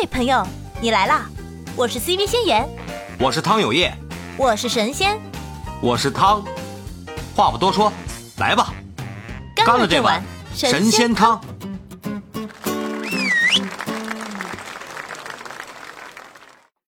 [0.00, 0.42] 嘿，朋友，
[0.80, 1.28] 你来啦！
[1.76, 2.66] 我是 CV 仙言，
[3.18, 3.94] 我是汤有业，
[4.38, 5.20] 我是神仙，
[5.82, 6.42] 我是汤。
[7.36, 7.92] 话不多说，
[8.38, 8.72] 来吧，
[9.54, 10.24] 干了这碗
[10.54, 11.38] 神仙汤。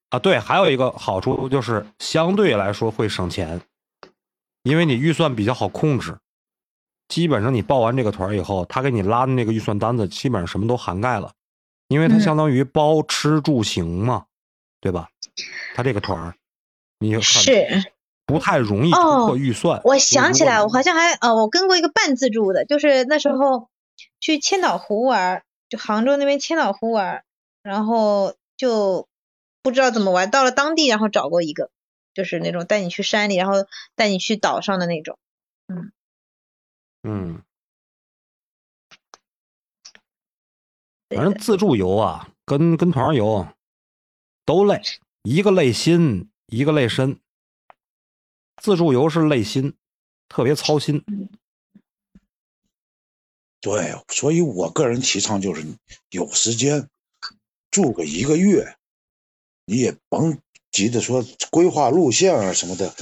[0.09, 3.61] 啊，对，还有一个好处就是相对来说会省钱，
[4.63, 6.17] 因为你预算比较好控制。
[7.09, 11.31] 基本上你报完这个团以后，他给你拉的那个预算单子，基本上什么都涵盖了，
[11.93, 14.25] 因为它相当于包吃住行嘛，
[14.81, 15.11] 对吧？
[15.75, 16.35] 它这个团儿，
[16.99, 17.95] 你是
[18.25, 19.81] 不太容易突破预算。
[19.85, 23.69] 我想起来，我好像还呃，我跟过一个半自助的，就是那时候
[24.21, 27.25] 去千岛湖玩，就杭州那边千岛湖玩，
[27.63, 29.07] 然后就
[29.63, 31.71] 不知道怎么玩，到了当地然后找过一个，
[32.15, 35.19] 就是那种带你去山里，然后带你去岛上的那种，
[35.69, 35.93] 嗯。
[37.05, 37.43] 嗯，
[41.15, 43.47] 反正自助游啊，跟跟团游
[44.45, 44.81] 都累，
[45.23, 47.19] 一个累心，一个累身。
[48.61, 49.75] 自助游是累心，
[50.29, 51.05] 特别操心。
[53.61, 55.65] 对，所以我个人提倡就是
[56.11, 56.89] 有时间
[57.71, 58.77] 住个一个月，
[59.67, 60.39] 你也甭
[60.71, 62.95] 急着说规划路线啊什么的，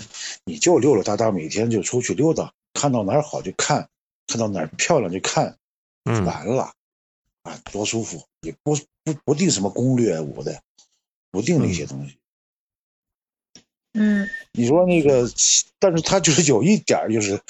[0.45, 2.53] 你就溜溜达达，每天就出去溜达。
[2.73, 3.89] 看到哪儿好就看，
[4.27, 5.59] 看到哪儿漂亮就看，
[6.05, 6.73] 完了，
[7.43, 8.27] 啊，多舒服！
[8.43, 10.61] 也不不不定什么攻略我的，
[11.31, 12.19] 不定那些东西。
[13.95, 15.29] 嗯，你说那个，
[15.79, 17.41] 但是他就是有一点，就是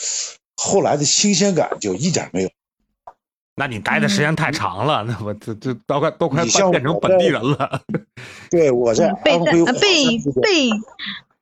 [0.56, 2.50] 后来的新鲜感就一点没有。
[3.56, 7.82] 那你待的时间太长了，那我这这都快都快变成本地人了。
[8.50, 9.64] 对，我在被被
[10.40, 10.70] 被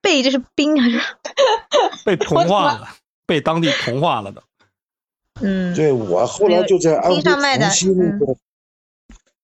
[0.01, 1.01] 被这是冰还是
[2.05, 2.89] 被同化了？
[3.25, 4.43] 被当地同化了的，
[5.41, 8.37] 嗯，对我后来就在安徽无锡那个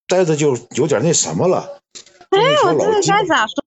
[0.07, 1.81] 待着就有点那什么了。
[2.31, 3.65] 哎，我这个该咋说？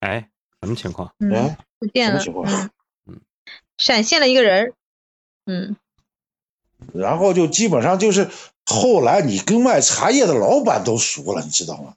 [0.00, 0.28] 哎，
[0.62, 1.12] 什么情况？
[1.32, 1.58] 哎，
[1.92, 2.22] 变了，
[3.06, 3.20] 嗯，
[3.78, 4.74] 闪现了一个人
[5.46, 5.76] 嗯，
[6.92, 8.28] 然后就基本上就是。
[8.72, 11.92] 后来你跟卖茶叶的老板都熟了，你知道吗？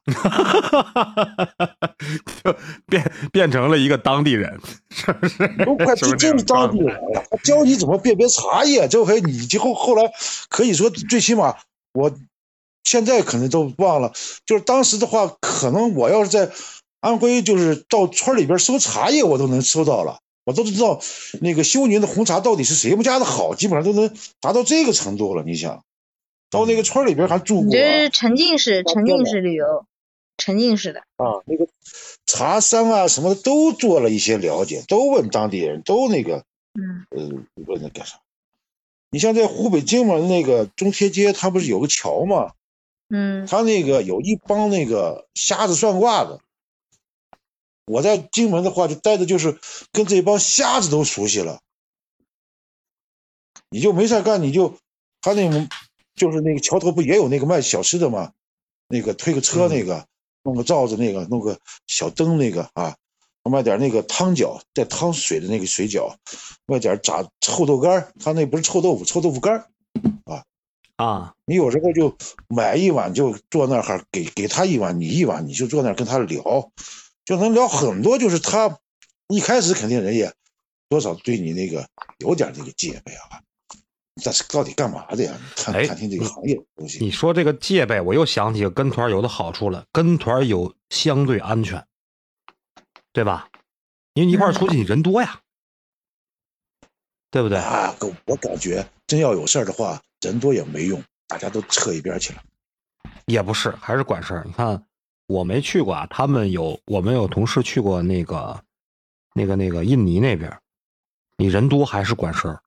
[2.43, 2.55] 就
[2.89, 5.37] 变变成了一个当地人，是不是？
[5.63, 7.23] 都快真是当地人了。
[7.29, 10.11] 他教你怎么辨别茶叶，这回你以后后来
[10.49, 11.55] 可以说最起码，
[11.93, 12.11] 我
[12.83, 14.11] 现在可能都忘了。
[14.45, 16.49] 就是当时的话，可能我要是在
[17.01, 20.99] 安徽，就是到村里边收茶叶，我都能收到了，我都知道
[21.39, 24.11] 那个休宁的红茶到底是谁们家的好，基本上都能
[24.41, 25.43] 达到这个程度了。
[25.43, 25.83] 你想？
[26.53, 29.87] 到那个村里边还住过，这是沉浸式沉浸式旅游，
[30.37, 31.67] 沉浸式的啊，那个
[32.27, 37.27] 茶山啊什么的都做了一些了解，都问当地人，都那个，嗯，呃，
[37.65, 38.19] 问那干啥？
[39.09, 42.51] 你像在湖北荆门那个中铁街，它不是有个桥吗？
[43.09, 46.39] 嗯，他那个有一帮那个瞎子算卦的，
[47.87, 49.57] 我在荆门的话就待的就是
[49.91, 51.61] 跟这帮瞎子都熟悉了，
[53.71, 54.77] 你就没事干，你就
[55.19, 55.67] 他那种。
[56.15, 58.31] 就是那个桥头不也有那个卖小吃的吗？
[58.87, 60.05] 那个推个车那个，
[60.43, 62.95] 弄个罩子那个，弄个小灯那个啊，
[63.43, 66.15] 卖点那个汤饺带汤水的那个水饺，
[66.65, 69.65] 卖点炸臭豆干他那不是臭豆腐，臭豆腐干
[70.25, 70.43] 啊
[70.95, 71.33] 啊！
[71.45, 72.15] 你有时候就
[72.47, 76.71] 买一碗就坐那儿，给给他一碗，你一碗，你就坐那儿跟他聊，
[77.25, 78.19] 就能聊很多。
[78.19, 78.79] 就是他
[79.27, 80.31] 一开始肯定人也
[80.87, 81.87] 多少对你那个
[82.19, 83.41] 有点那个戒备啊。
[84.21, 85.35] 这是到底干嘛的呀？
[85.55, 87.03] 看看听这个行业东西。
[87.03, 89.85] 你说这个戒备，我又想起跟团游的好处了。
[89.91, 91.85] 跟团游相对安全，
[93.11, 93.49] 对吧？
[94.13, 95.41] 因为一块出去你人多呀，
[97.31, 97.57] 对不对？
[97.57, 102.43] 啊，我感觉真要有事儿的话，人多也没用，大家都撤一边去了。
[103.25, 104.43] 也不是，还是管事儿。
[104.45, 104.85] 你看，
[105.25, 108.63] 我没去过啊，他们有，我们有同事去过那个、
[109.33, 110.55] 那个、那个印尼那边，
[111.37, 112.62] 你人多还是管事儿。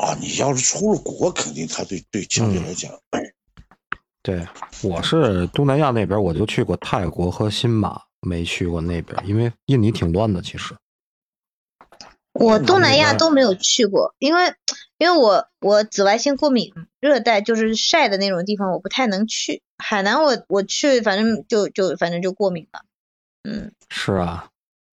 [0.00, 2.90] 啊，你要是出了国，肯定他对对相对来讲，
[4.22, 4.46] 对，
[4.82, 10.40] 我是东南亚那边，我就去过泰国和新马，没去过那边，因为印尼挺乱的。
[10.40, 10.74] 其实，
[12.32, 14.54] 我东南亚都没有去过，因为
[14.96, 19.62] 因为我我紫外线过敏，热带就是晒的那种地方，我不太能去。
[19.76, 22.84] 海南我我去，反正就就反正就过敏了。
[23.42, 24.48] 嗯，是啊。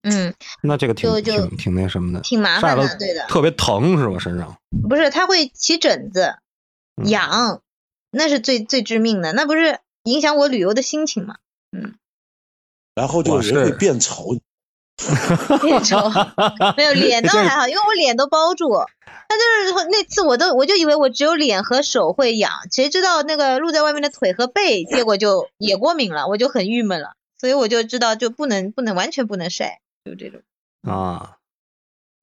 [0.08, 0.32] 嗯，
[0.62, 4.18] 那这个挺挺挺那什么的，挺麻烦的，对的，特别疼是吧？
[4.20, 4.56] 身上
[4.88, 6.36] 不是，它会起疹子，
[7.04, 7.60] 痒，
[8.12, 11.34] 那是最最致命的，那不是影响我旅游的心情吗？
[11.76, 11.94] 嗯，
[12.94, 14.38] 然后就人会变丑，
[15.60, 15.96] 变丑，
[16.76, 18.68] 没有脸倒 还好，因为我脸都包住。
[19.28, 19.36] 那
[19.72, 27.14] 就是那次我都我就以为我只有脸和手会痒，谁知道那个露在外面的腿和背，结果就也过敏了，我就很郁闷了。
[27.38, 30.40] 所以我就知道就不能不能完全不能晒，就这种。
[30.82, 31.36] 啊，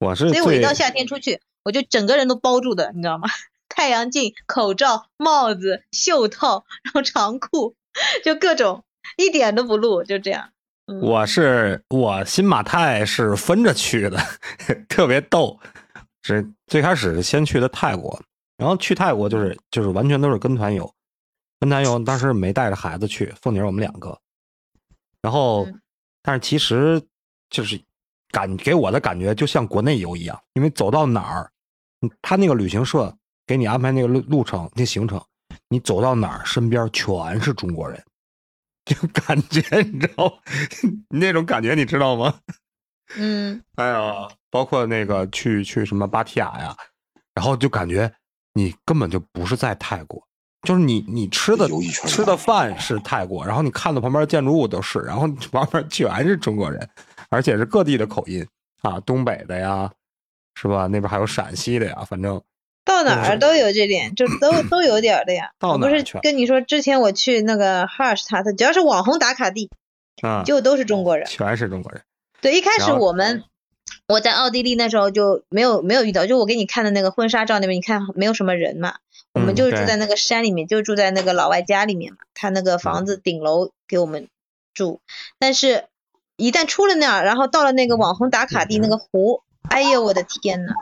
[0.00, 3.28] 我是所以我一到夏天出去，我就整个人都包住的，你知道吗？
[3.68, 7.76] 太阳镜、口罩、帽子、袖套，然后长裤，
[8.24, 8.84] 就各种
[9.16, 10.50] 一点都不露，就这样。
[10.86, 14.18] 嗯我是我新马泰是分着去的，
[14.88, 15.58] 特别逗。
[16.26, 18.18] 是最开始先去的泰国，
[18.56, 20.90] 然后去泰国就是就是完全都是跟团游，
[21.60, 24.18] 跟团游当时没带着孩子去，凤姐我们两个。
[25.20, 25.80] 然后，嗯
[26.22, 27.02] 但是其实
[27.54, 27.80] 就是
[28.32, 31.48] 感给我的感觉就像国内游一样，因为走到哪儿，
[32.00, 33.16] 嗯他那个旅行社
[33.46, 35.22] 给你安排那个路路程、那行程，
[35.68, 38.02] 你走到哪儿身边全是中国人，
[38.84, 40.36] 就感觉你知道
[41.08, 42.34] 那种感觉你知道吗？
[43.16, 46.76] 嗯，哎呀，包括那个去去什么芭提雅呀，
[47.34, 48.12] 然后就感觉
[48.54, 50.20] 你根本就不是在泰国，
[50.62, 51.68] 就是你你吃的
[52.08, 56.90] 吃的饭是泰国，然后你看到旁边建筑物都是，然后旁边全是中国人，
[57.34, 58.46] 而且是各地的口音
[58.82, 59.90] 啊，东北的呀，
[60.54, 60.86] 是吧？
[60.86, 62.40] 那边还有陕西的呀，反正
[62.84, 65.50] 到哪儿都有这点，就都都有点儿的呀。
[65.58, 69.70] 到我不是跟你说，之前我去那个哈尔施塔特，只要是网红打卡地，
[70.22, 71.26] 啊，就都是中国人。
[71.26, 72.02] 全是中国人。
[72.40, 73.42] 对，一开始我们
[74.06, 78.96] 我在奥地利那时候就没有没有遇到，就我给你看的那个婚纱照那边，你看没有什么人嘛。
[79.32, 84.28] 我们就是住在那个山里面，就住在那个老外家里面嘛，他那个房子顶楼给我们
[84.72, 85.00] 住。
[85.40, 85.86] 但是，
[86.36, 90.72] 一旦出了那儿，然后到了那个网红打卡地那个湖，哎呦我的天呐，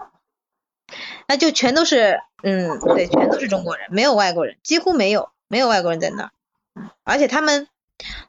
[1.28, 6.30] 那就全都是，嗯，对，全都是中国人，没有外国人，几乎没有，没有外国人在那儿。
[7.04, 7.68] 而且他们，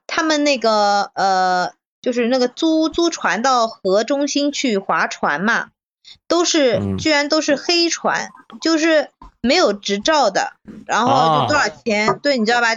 [0.06, 1.72] 他们那个呃，
[2.02, 5.70] 就是那个租租船到河中心去划船嘛，
[6.28, 8.32] 都是、嗯居然都是黑船，
[8.62, 9.10] 就是
[9.42, 10.54] 没有执照的，
[10.86, 12.20] 然后就多少钱？
[12.20, 12.76] 对，你知道吧？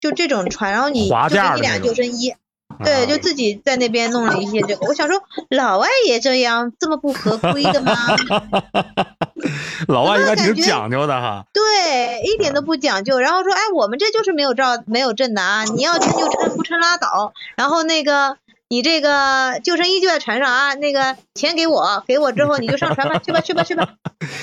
[0.00, 2.36] 就这种船，然后你划就给你俩救生衣，
[2.84, 4.86] 对，啊就自己在那边弄了一些这个。
[4.86, 5.20] 我想说，
[5.50, 7.94] 老外也这样，这么不合规的吗？
[9.88, 11.44] 老外应该挺讲究的哈。
[11.52, 13.18] 对，一点都不讲究。
[13.18, 17.32] 然后说，哎，我们这就是没有照没有证的啊，你要撑就称，不称拉倒。
[17.56, 18.36] 然后那个
[18.68, 23.94] 你这个救生衣就在船上啊，那个钱给我，给我之后你就上船吧，去吧去吧去吧，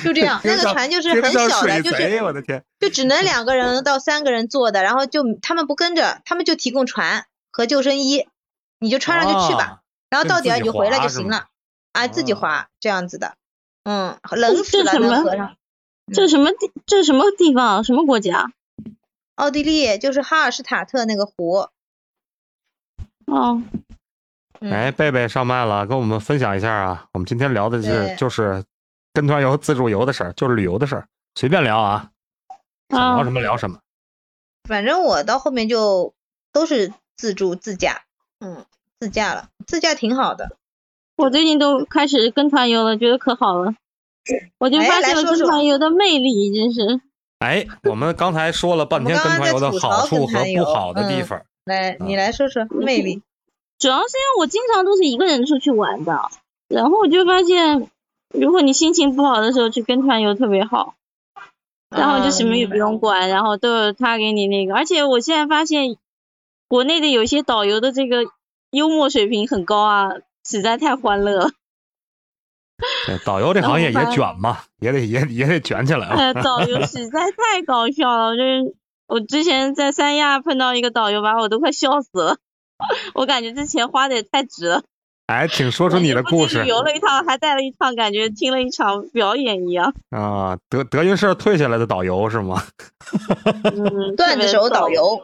[0.03, 0.39] 就这样。
[0.45, 2.63] 那个船就是很小的，就是我的天！
[2.79, 8.27] 就只能两个人到三个人坐的，然后就他们不跟着，他们就提供船和救生衣，
[8.79, 11.47] 你就穿上就去吧，啊然后到点你就回来就行了，
[11.93, 13.37] 啊，自己滑这样子的，
[13.85, 15.55] 嗯，冷死了这什么那河上。
[16.13, 16.69] 这什么地？
[16.85, 17.85] 这什么地方？
[17.85, 18.51] 什么国家？
[19.35, 21.69] 奥地利就是哈尔施塔特那个湖，
[23.27, 23.63] 哦，
[24.59, 27.07] 嗯哎，贝贝上麦了，跟我们分享一下啊。
[27.13, 28.65] 我们今天聊的是就是
[29.13, 32.11] 跟团游、自助游的事儿，就是旅游的事儿，随便聊啊，
[32.89, 33.79] 想聊啊什么聊什么。
[34.67, 36.13] 反正我到后面就
[36.51, 38.03] 都是自助自驾，
[38.39, 38.65] 嗯，
[38.99, 40.57] 自驾了，自驾挺好的。
[41.15, 43.73] 我最近都开始跟团游了，觉得可好了。
[44.57, 47.01] 我就哎发现了跟团游的魅力，真是。
[47.39, 51.41] 哎，我们刚才说了半天跟团游的好处和不好的地嗯方。
[51.65, 53.21] 来，你来说说魅力。
[53.77, 56.29] 主要是因为我经常都是一个人出去玩的，
[56.67, 57.89] 然后我就发现，
[58.33, 60.95] 如果你心情不好的时候去跟团游特别好，
[61.89, 65.97] 然后就什么也不用管，然后都有他给你那个，而且我现在发现，
[66.67, 68.23] 国内的有一些导游的这个
[68.71, 70.09] 幽默水平很高啊，
[70.45, 71.49] 实在太欢乐了。
[73.07, 76.15] 对，导游这行业 也卷嘛，也得也也得卷起来啊。
[76.15, 78.75] 呃，导游实在太搞笑了，我就是
[79.07, 82.37] 我之前在三亚碰到一个导游，把我都快笑死了。
[83.15, 84.83] 我感觉这钱花的也太值了。
[85.27, 89.93] 哎，请说出你的故事旅游了一趟，还带了一趟，感觉听了一场表演一样。
[90.09, 90.57] 啊！
[90.69, 92.61] 德德云社退下来的导游是吗？
[93.63, 95.21] 嗯，段子手导游，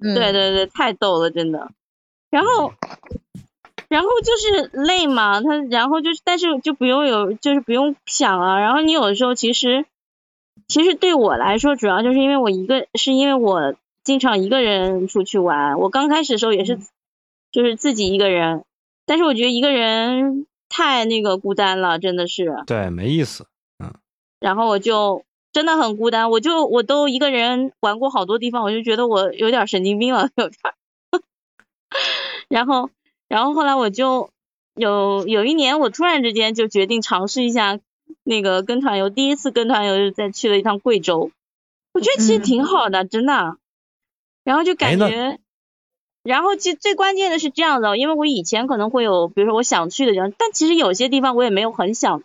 [0.00, 1.70] 嗯，对对对，太逗了，真的。
[2.30, 2.72] 然后，
[3.88, 8.60] 然后就是累嘛，他然后就是，但是就不用有，就是不用想啊。
[8.60, 9.86] 然后你有的时候其实，
[10.66, 13.74] 其实对我来说，主要就是因为我一个，是因为我
[14.04, 15.78] 经常一个人出去玩。
[15.78, 16.78] 我刚开始的时候也是，
[17.50, 18.64] 就是自己一个人，
[19.06, 22.62] 但是我觉得一个人太那个孤单了，真的是。
[22.66, 23.46] 对，没意思。
[23.78, 23.94] 嗯
[24.40, 25.24] 然后我就
[25.58, 30.74] 真的很孤单，我就我都一个人玩过好多地方，我就觉得我有点神经病了，有点儿。
[32.48, 32.90] 然后，
[33.26, 34.30] 然后后来我就
[34.76, 37.80] 有有一年，我突然之间就决定尝试一下
[38.22, 41.32] 那个跟团游，第一次跟团游是在去了一趟贵州，
[41.92, 43.56] 我觉得其实嗯挺好的，真的。
[44.44, 45.40] 然后就感觉
[46.22, 52.22] 然后其实最关键的是这样的，因为我以前可能会有，比如说我想去的地方，但其实有些地方我也没有很想，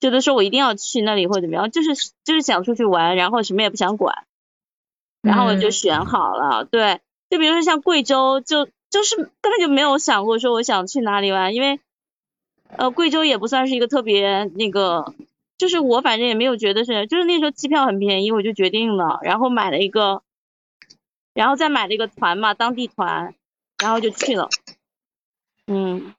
[0.00, 4.24] 觉得说我一定要去那里或者怎么样，就是就是想出去玩，然后什么也不想管，
[5.22, 11.78] 然后我就选好了，对，就比如说像贵州，就就是根本就没有想过说我想去哪里玩，因为
[12.76, 15.14] 呃贵州也不算是一个特别那个，
[15.58, 20.22] 就是我反正也没有觉得是，就是那时候机票很便宜，我就决定了，然后买了一个。
[21.32, 23.36] 然后再买了一个团嘛，当地团，
[23.78, 24.48] 然后就去了。
[25.68, 26.12] 嗯，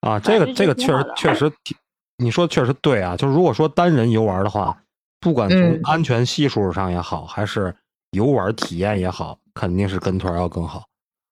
[0.00, 1.76] 啊，这个这个确实确实挺，
[2.22, 3.16] 你说确实对啊。
[3.16, 4.76] 就如果说单人游玩的话，
[5.20, 7.74] 不管从安全系数上也好，还是
[8.12, 10.84] 游玩体验也好，肯定是跟团要更好。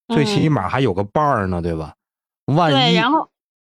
[0.08, 1.94] 最起码还有个伴儿呢，对吧？
[2.46, 3.00] 万一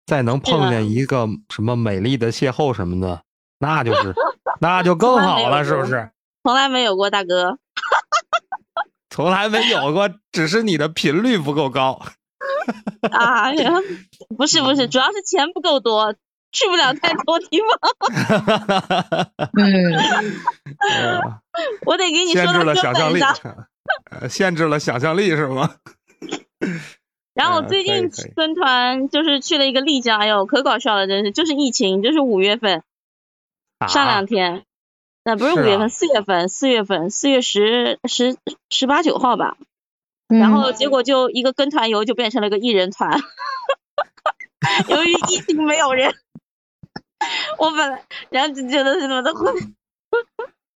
[0.06, 3.22] 再能碰见一个什么美丽的邂逅什么的，
[3.58, 4.14] 那就是
[4.58, 6.10] 那就更好了，是不是？
[6.42, 7.58] 从来没有过，大哥。
[9.10, 12.00] 从来没有过，只是你的频率不够高。
[13.12, 13.70] 哎呀，
[14.36, 16.14] 不是不是，主要是钱不够多，
[16.52, 17.78] 去不了太多地方。
[19.57, 19.92] 嗯，
[21.87, 23.66] 我得给你说到根本上。
[24.28, 25.75] 限制了想象力是吗？
[27.35, 32.83] 然后我最近跟团就是去了一个丽江，哎呦，可搞笑了，真是，就是疫情，就是五月份，
[33.88, 34.64] 上两天。
[35.25, 38.37] 那不是五月份，四月份，四月份，四月十十
[38.71, 39.57] 十八九号吧。
[40.28, 43.21] 然后结果就一个跟团游就变成了个一人团，
[44.88, 46.14] 由于疫情没有人，
[47.58, 49.52] 我本来然后就觉得什么的会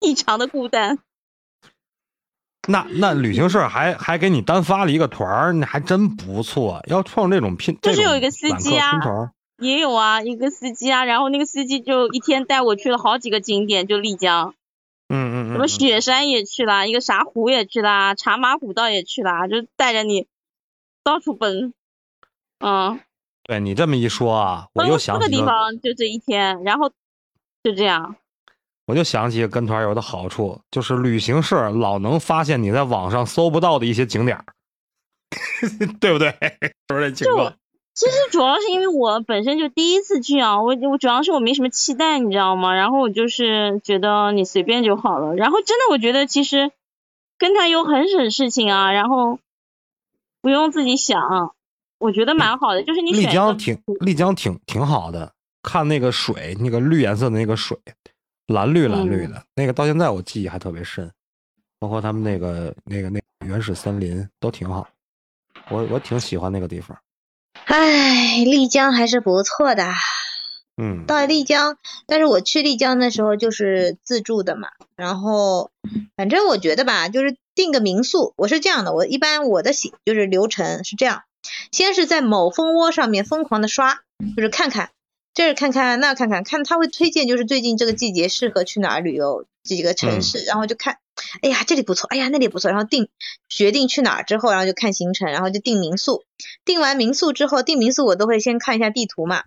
[0.00, 0.98] 异常的孤单。
[2.68, 6.82] 那那旅行社还还给你单发了一个团儿，那还真不错。
[6.88, 9.00] 要创这种拼，就是有一个司机啊。
[9.58, 14.54] 也有啊，一个司机啊，然后那个司机就一天带我去了好几个景点，就丽江，
[15.08, 20.26] 嗯嗯，什么雪山也去了，一个啥湖也去了，茶马古道也去了，就带着你
[21.04, 21.72] 到处奔，
[22.58, 23.00] 嗯，
[23.44, 26.90] 对你这么一说啊，我又想起个地方就这一天，然后
[27.62, 28.16] 就这样，
[28.86, 34.44] 我就想起跟团游的好处，就是旅行社老能发现你在网上搜不到的一些景点，
[36.00, 36.30] 对不对？
[36.88, 37.54] 是不是这情况？
[37.94, 42.74] 其实主要是因为我本身就第一次去啊，我我主要是我没什么期待，你知道吗？
[42.74, 45.34] 然后我就是觉得你随便就好了。
[45.36, 46.72] 然后真的我觉得其实
[47.38, 49.38] 跟团游很省事情啊，然后
[50.40, 51.54] 不用自己想，
[52.04, 52.82] 我觉得蛮好的。
[52.84, 55.32] 就是你丽江挺丽江挺挺好的，
[55.62, 57.78] 看那个水，那个绿颜色的那个水，
[58.46, 61.10] 蓝绿蓝绿的，那个到现在我记忆还特别深。
[61.80, 64.86] 包括他们那个那个那原始森林都挺好，
[65.70, 66.96] 我我挺喜欢那个地方。
[67.64, 69.92] 唉，丽江还是不错的。
[70.76, 74.68] 嗯，到丽江，但是我去丽江的时候就是自助的嘛。
[74.96, 75.70] 然后，
[76.16, 78.34] 反正我觉得吧，就是订个民宿。
[78.36, 81.22] 我是这样的，我一般我的行就是流程是这样：
[81.72, 84.00] 先是在某蜂窝上面疯狂的刷，
[84.36, 84.90] 就是看看
[85.32, 90.98] 这儿看看那看看，看他会推荐就是最近这个季节适合去哪儿旅游几个城市，然后就看。
[91.42, 93.08] 哎呀，这里不错，哎呀，那里不错，然后定
[93.48, 96.24] 决定去哪儿之后，然后就看行程，然后就订民宿。
[96.64, 99.44] 订完民宿之后，订民宿我都会先看一下地图嘛。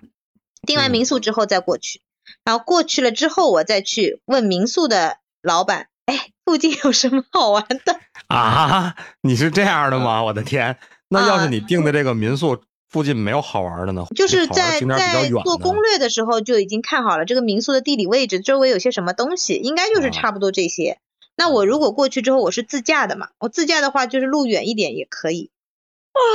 [0.65, 2.01] 订完民宿之后再过去，
[2.45, 7.99] 然后过去了之后，我再去问民宿的老板，哎，附近有什么好玩的？
[8.27, 10.23] 啊，你是这样的吗？
[10.23, 10.77] 我的天，
[11.09, 14.05] 那要是你订的这个民宿附近没有好玩的呢？
[14.15, 20.99] 就是在在做攻略的时候就已经看好了这个民宿的地理位置，周围有些什么东西，应该就是差不多这些。
[21.35, 25.51] 那我如果过去之后我是自驾的嘛，我自驾的话就是路远一点也可以。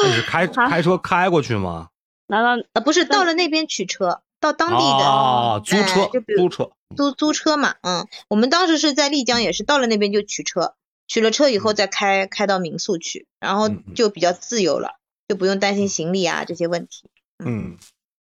[0.06, 1.88] 你是开开车开过去吗？
[2.28, 10.74] 难道呃不是到了那边取车，到当地的啊租车租车租租车嘛，嗯，我们当时是在丽江也是到了那边就取车，
[11.06, 14.96] 取了车以后再开开到民宿去，然后就比较自由了，
[15.28, 17.10] 就不用担心行李啊这些问题。
[17.44, 17.76] 嗯，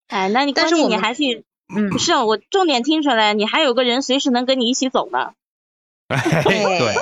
[0.08, 1.22] 哎，那你但是你还是
[1.74, 5.32] 嗯， 是我重点听出来，你还有个人随时能跟你一起走呢。
[6.08, 6.94] 对，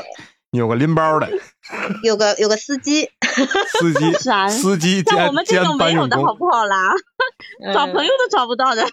[0.50, 1.30] 有个拎包的，
[2.04, 3.10] 有个有个司机，
[3.78, 4.12] 司机
[4.50, 6.92] 司机像我们这种没有的好不好啦？
[7.72, 8.86] 找朋友都找不到的。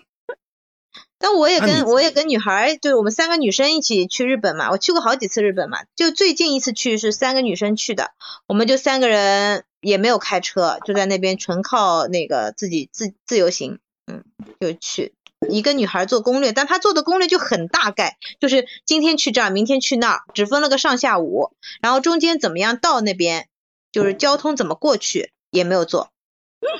[1.25, 4.69] 但我也跟我也跟女孩，就是我们三个女生一起去日本嘛。
[4.69, 8.11] 我去过好几次日本嘛，就最近一次去是三个女生去的，
[8.45, 14.23] 我们就三个人也没有开车，就在那边纯靠那个自己自自由行，嗯，
[14.59, 15.15] 就去。
[15.49, 23.47] 一个女孩做攻略，但她做的攻略就很大概，就是今天去这儿，明天去那儿，只分了个上下午，然后中间怎么样到那边，
[23.91, 26.11] 就是交通怎么过去也没有做。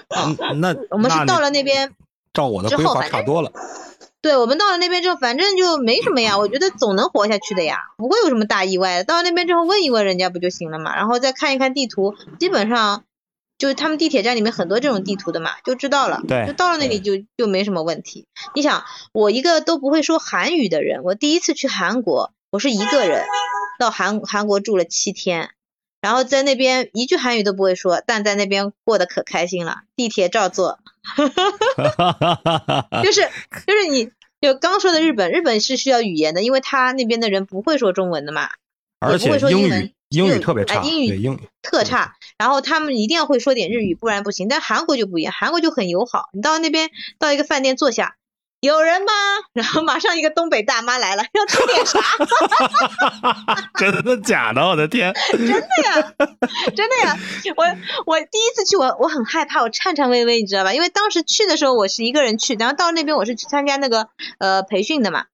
[0.10, 1.96] 嗯，那我们是到了那边，
[2.32, 3.52] 照我的规划差多了。
[4.26, 9.04] 对，我们到了那边之后，反正就没什么呀，我觉得总能活下去的呀，不会有什么大意外的。
[9.04, 13.04] 到了那边之后问一问人家不就行了嘛，然后再看一看地图，基本上
[13.60, 16.24] 就是他们地铁站里面很多这种地图的嘛，就知道了。
[16.28, 18.26] 对就到了那里就就没什么问题。
[18.56, 23.26] 你想，我一个都不会说韩语的人，我第一次去韩国，我是一个人
[23.78, 25.52] 到韩韩国住了七天，
[26.06, 30.78] 然后在那边一句韩语都不会说，但在那边过得可开心了，地铁照坐，
[33.04, 33.22] 就是
[33.66, 38.50] 就是你就刚说的日本，日本是需要语言的，因为他那边的人不会说中文的嘛，
[39.00, 44.48] 而且也不会说英语英文英语特别差，哎英语英语特差，然后他们一定要会说点日语，不然不行。
[44.48, 48.16] 但韩国就不一样，韩国就很友好，你到那边到一个饭店坐下，
[48.66, 49.08] 有人吗？
[49.54, 52.00] 然后马上一个东北大妈来了，要吃点啥？
[53.80, 54.62] 真的假的？
[54.68, 55.14] 我的天！
[55.32, 56.14] 真的呀，
[56.76, 57.18] 真的呀！
[57.56, 57.66] 我
[58.06, 60.74] 我第一次去，我我很害怕，我颤颤巍巍，你知道吧？
[60.74, 64.08] 因为当时去的时候我是一个人去，然后到那边我是去参加那个
[64.40, 65.26] 呃培训的嘛，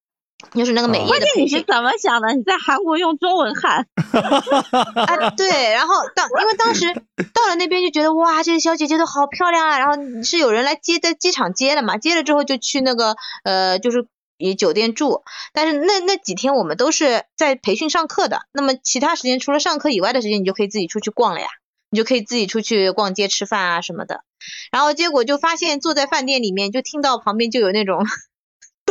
[0.53, 1.61] 就是那个美业的关键你是。
[1.63, 2.33] 怎么想的？
[2.33, 3.87] 你在韩国用中文喊，
[5.05, 6.85] 啊，对，然后当因为当时
[7.33, 14.07] 到了那边就觉得哇，这些小姐姐都好漂亮啊，然后是有人来接，在机场接的嘛，接了之后就去那个呃，就是
[14.37, 21.47] 以酒店住，但是那那几天我们都是在培训上课的，那么其他时间除了上课以外的时间，你就可以自己出去逛了呀，
[21.89, 24.23] 你就可以自己出去逛街吃饭啊什么的，
[24.71, 28.05] 然后结果就发现坐在饭店里面，就听到旁边就有那种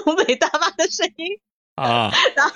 [0.00, 1.38] 东北大妈的声音，
[1.75, 2.54] 啊， 然后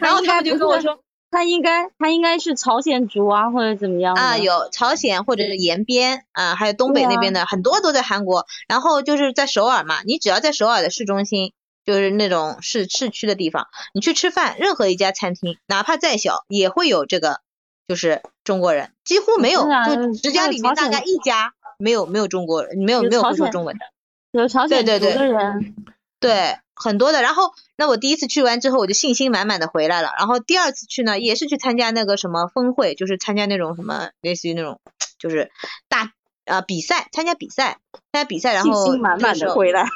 [0.00, 0.98] 然后他们就跟我说。
[1.34, 8.44] 他应该他应该是朝鲜族啊，或者怎么样啊，有朝鲜或者是延边啊，还有东北那边的、很多都在韩国。
[8.68, 11.54] 然后就是在首尔嘛，你只要在首尔的市中心，
[11.86, 17.40] 就是那种市市区的地方，你去吃饭，任何一家餐厅，哪怕再小，也会有这个，
[17.88, 23.86] 就是中国人，几乎没有，啊就十家里面大概一家没有没有中国人，没有没有有朝鲜会说中文的。
[24.32, 25.74] 有朝鲜族对对对的人，
[26.22, 27.20] 对，很多的。
[27.20, 30.12] 然后，那我第一次去完之后，我就信心满满的回来了。
[30.16, 34.80] 然后第二次去呢，也是去参加那个什么峰会，就是参加那种什么类似于那种
[35.18, 35.50] 就是
[35.88, 36.12] 大
[36.46, 37.78] 啊、比赛，参加比赛，
[38.12, 39.86] 参加比赛，然信后心满满的回来。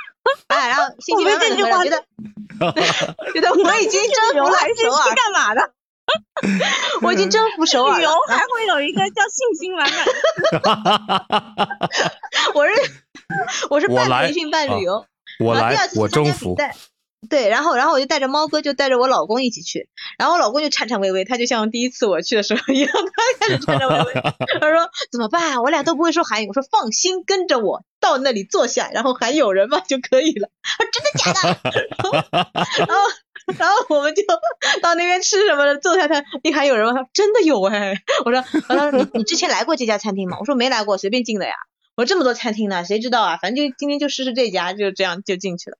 [0.48, 2.04] 哎，然后信心满满的回来，我觉得
[3.32, 5.72] 觉得我已经征服了还是首尔去，干嘛的？
[7.02, 8.10] 我已经征服首尔旅游。
[8.28, 10.04] 还会有一个叫信心满满。
[12.54, 12.72] 我是
[13.70, 15.04] 我是半培训半啊旅游。
[15.38, 16.56] 我来，我征服。
[17.28, 24.12] 对，然后然后我就带着猫哥，就带着我老公一起去，然后我老公就颤颤巍巍，他就像第一次我去的时候一样， 他开始颤颤巍巍，
[24.60, 25.60] 他说怎么办？
[25.62, 30.50] 我俩都不会说韩语，我说放心，跟着我到那里坐下，然后喊有人吗 就可以了。
[30.62, 32.86] 他说真的假的？
[32.86, 33.02] 然后
[33.58, 34.22] 然后我们就
[34.80, 36.92] 到那边吃什么的，坐下他一喊有人吗？
[36.92, 37.94] 他说真的有哎，
[38.24, 40.36] 我说他说你你之前来过这家餐厅吗？
[40.38, 41.54] 我说没来过，随便进的呀。
[41.96, 43.36] 我这么多餐厅呢，谁知道啊？
[43.38, 45.78] 反正就今天就试试这家，就这样就进去了，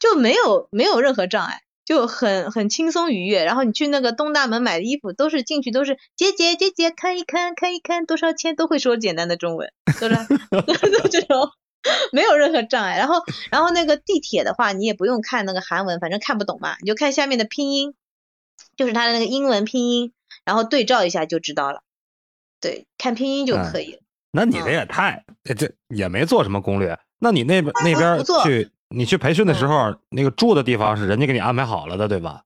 [0.00, 3.44] 就没有没有任何障碍，就很很轻松愉悦。
[3.44, 10.16] 然后你去那个东大门买的衣服，都是进去都是姐姐姐姐看一看看一看多少钱，都会说简单的中文，都是
[10.90, 11.50] 都 这种。
[12.12, 17.94] 没有任何障碍，然后，然后那个地铁的话，你也不用看那个韩文，反正看不懂嘛，你就看下面的拼音，
[18.76, 20.12] 就是它的那个英文拼音，
[20.44, 21.82] 然后对照一下就知道了。
[22.60, 24.01] 对，看拼音就可以了。
[24.32, 26.98] 那你这也太这这也没做什么攻略。
[27.20, 32.42] 那你那边那边去，你去培训的时候，那个住的地方是人家给你安排好了的，对吧？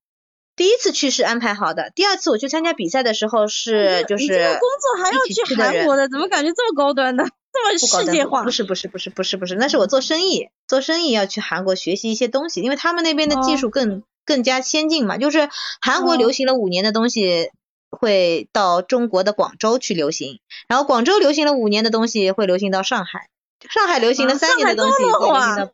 [0.54, 7.24] 第一次去是安排好的，第二次我去参加比赛的时候是就你这个工作还要去韩国的，怎么感觉这么高端呢？
[7.52, 8.50] 这么世界化不？
[8.50, 15.48] 是不是不是不是不是，那是我做生意，做生意要去韩国学习一些东西，因为他们那边的技术更、更加先进嘛，就是
[15.80, 17.50] 韩国哦流行了五年的东西。
[17.90, 23.28] 会到中国的广州去流行，然后广州流行了五年的东西会流行到上海，
[23.68, 25.70] 上海流行了啊三年的东西会流行到，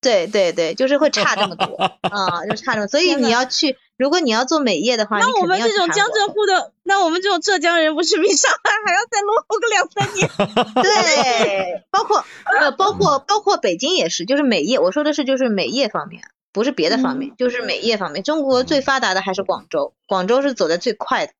[0.00, 10.30] 对对对，就是会差这么多 啊，就差这么，所以你要去，如果你要做美业的话，那我们这种江浙沪的，那我们这种浙江人不是比上海还要再落后个两三年？
[10.82, 12.24] 对，包括
[12.58, 18.22] 呃，包括包括北京也是，就是美业，我说的是就是美业方面，不是别的方面，就是美业方面。
[18.22, 21.32] 中国最发达的还是广州，广州是走的最快的。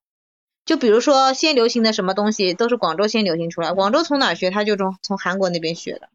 [0.63, 3.73] 就比如说先流行的什么东西，都是广州先流行出来。
[3.73, 6.09] 广州从哪学，他就从从韩国那边学的，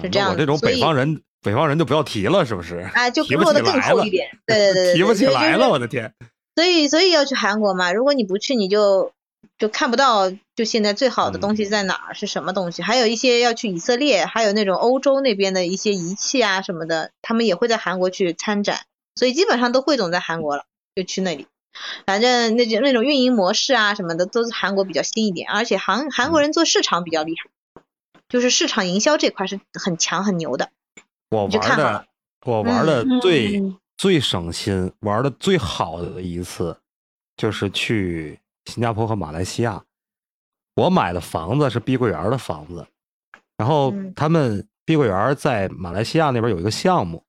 [0.00, 0.34] 是这样的。
[0.36, 2.88] 那我这种北方人，北方人就不要提了，是不是？
[2.94, 4.28] 啊，就落得更起来了后一点。
[4.46, 5.68] 对对对对， 提不起来了，。
[5.68, 6.14] 我的天！
[6.54, 9.12] 所以所以要去韩国嘛，如果你不去，你就
[9.58, 12.82] 就看不到就现在最好的东西在哪儿、是什么东西。
[12.82, 18.80] 还有一些要去以色列，还有那种欧洲那边的一些仪器啊什么的，他们也会在韩国去参展，
[19.14, 21.46] 所以基本上都汇总在韩国了，就去那里。
[22.06, 27.82] 反正那种那种运营模式啊什么的，都是韩国比较新一点，而且韩韩国人做市场比较厉害，
[28.28, 30.70] 就是市场营销这块是很强很牛的。
[31.30, 32.06] 我玩的
[32.44, 36.74] 我玩的嗯最、嗯最省心、玩的最好的一次，
[37.36, 39.84] 就是去新加坡和马来西亚。
[40.76, 42.86] 我买的房子是碧桂园的房子，
[43.58, 44.14] 然后嗯。
[44.14, 47.22] 他们碧桂园在马来西亚那边有一个项目，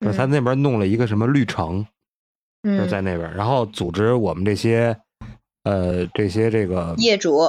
[0.00, 0.30] 就他嗯。
[0.30, 1.84] 那边弄了一个什么绿城，
[2.62, 4.98] 就嗯，在那边，然后组织我们这些
[5.64, 7.40] 呃这些这个业主，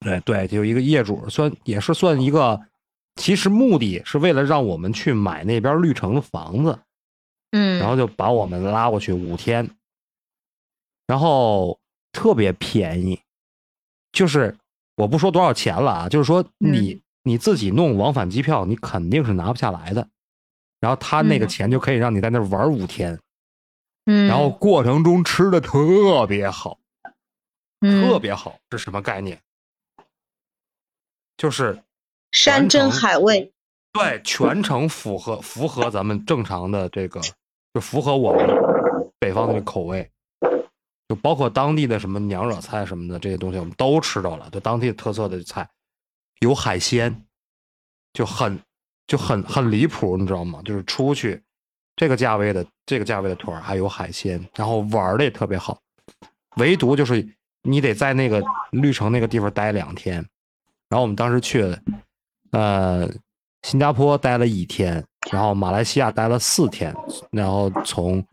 [0.00, 2.60] 对对，就一个业主算也是算一个，
[3.16, 6.78] 其实目的是为了让我们去买那边绿城的房子，
[7.52, 9.70] 嗯，然后就把我们拉过去五天，
[11.06, 11.79] 然后
[12.12, 13.20] 特别便宜，
[14.12, 14.56] 就是
[14.96, 20.08] 我不说多少钱了啊，就是说你、你自己弄往返机票，你肯定是拿不下来的，
[20.80, 21.48] 然后他那个嗯。
[21.48, 23.18] 钱就可以让你在那儿玩五天，
[24.06, 26.78] 嗯，然后过程中吃的特别好，
[27.80, 28.08] 嗯。
[28.08, 29.40] 特别好，是什么概念？
[31.36, 31.82] 就是
[32.32, 33.50] 山珍海味，
[33.92, 37.18] 对，全程符合符合咱们正常的这个，
[37.72, 38.46] 就符合我们
[39.18, 40.10] 北方的口味，
[41.10, 45.68] 就包括当地的什么娘惹菜什么的这些东西，我们都吃到了，就当地特色的菜，
[46.38, 47.24] 有海鲜，
[48.12, 48.56] 就很
[49.08, 50.62] 就很很离谱，你知道吗？
[50.64, 51.42] 就是出去
[51.96, 55.80] 这个价位的这个价位的团儿还有海鲜，然后玩的也特别好，
[56.58, 57.28] 唯独就是
[57.62, 60.24] 你得在那个绿城那个地方待两天，
[60.88, 61.76] 然后我们当时去了。
[62.52, 63.10] 呃，
[63.62, 66.94] 新加坡待了一天，然后马来西亚待了四天，
[67.32, 68.24] 然后从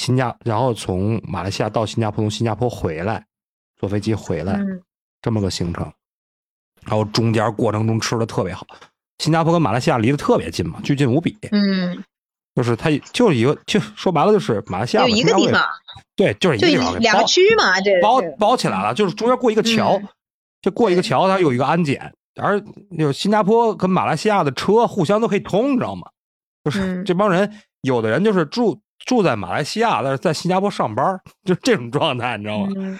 [0.00, 3.22] 新加，然后从马来西亚到新加坡，从新加坡回来，
[3.78, 4.80] 坐飞机回来，嗯。
[5.20, 5.92] 这么个行程。
[6.86, 8.66] 然后中间过程中吃的特别好，
[9.18, 12.02] 新加坡跟马来西亚离得特别近嘛，距近无比，嗯，
[12.54, 15.68] 就是它就是一个，就说白了就是马来西亚就和新加坡也一个地方，
[16.16, 20.08] 对，就是一个地方两个包区嘛，这包包起来了，就是中间过一个桥，嗯。
[20.62, 22.58] 就过一个桥，它有一个安检，而
[22.98, 26.08] 就新加坡跟马来西亚的车互相都可以通，你知道吗？
[26.64, 27.04] 就是嗯。
[27.04, 27.50] 这帮人，
[27.82, 32.68] 有的人就是住住在马来西亚，但是在新加坡上班， 就这种状态，你知道吗？
[32.76, 32.96] 嗯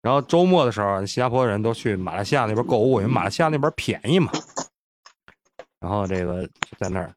[0.00, 4.32] 然后周末的时候，新加坡人都去马来西亚那边购物，因为马来西亚那边便宜嘛。
[5.80, 7.14] 然后这个在那儿，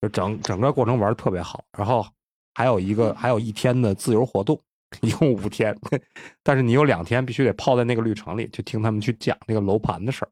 [0.00, 1.62] 就整整个过程玩的特别好。
[1.76, 2.06] 然后
[2.54, 4.58] 还有一个还有一天的自由活动，
[5.02, 5.74] 一共五天，
[6.42, 10.30] 但是你有两天必须得泡在那个绿城里，去听他们去讲那个楼盘的事儿。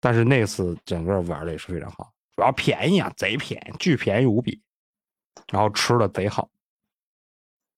[0.00, 4.60] 但是那次整个玩的也是非常好，主要便宜啊，贼便宜，巨便宜无比，
[5.50, 6.48] 然后吃的贼好。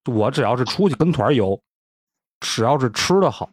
[0.06, 1.60] 我只要是出去跟团游，
[2.40, 3.50] 只要是吃的好，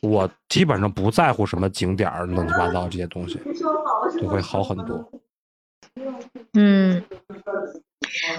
[0.00, 3.40] 我基本上不在乎什么景点儿乱七八糟这些东西，
[4.20, 5.10] 就会好很多。
[6.52, 7.04] 嗯，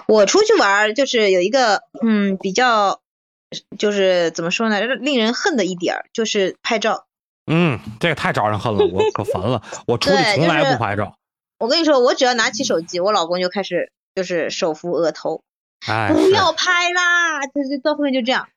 [0.08, 3.02] 我出去玩就是有一个嗯比较，
[3.78, 7.06] 就是怎么说呢，令人恨的一点儿就是拍照。
[7.48, 9.62] 嗯，这个太招人恨了，我可烦了。
[9.88, 11.18] 我出去从来不拍照，
[11.60, 15.44] 我跟你说，我只要拿起手机，我老公就开始就是手扶额头，
[15.86, 18.48] 哎， 不要拍啦，就就到后面就这样。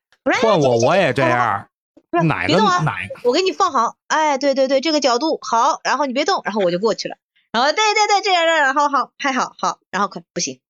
[0.42, 1.22] 换我我也这。
[1.22, 1.68] 样，
[2.10, 7.16] 不是哪个别动啊哪个我给你放好，哎，对对对，这个角度好，然后你别动，然后我就过去了，
[7.52, 10.60] 然后对对对，这样这样，好好拍好好，然后可不行，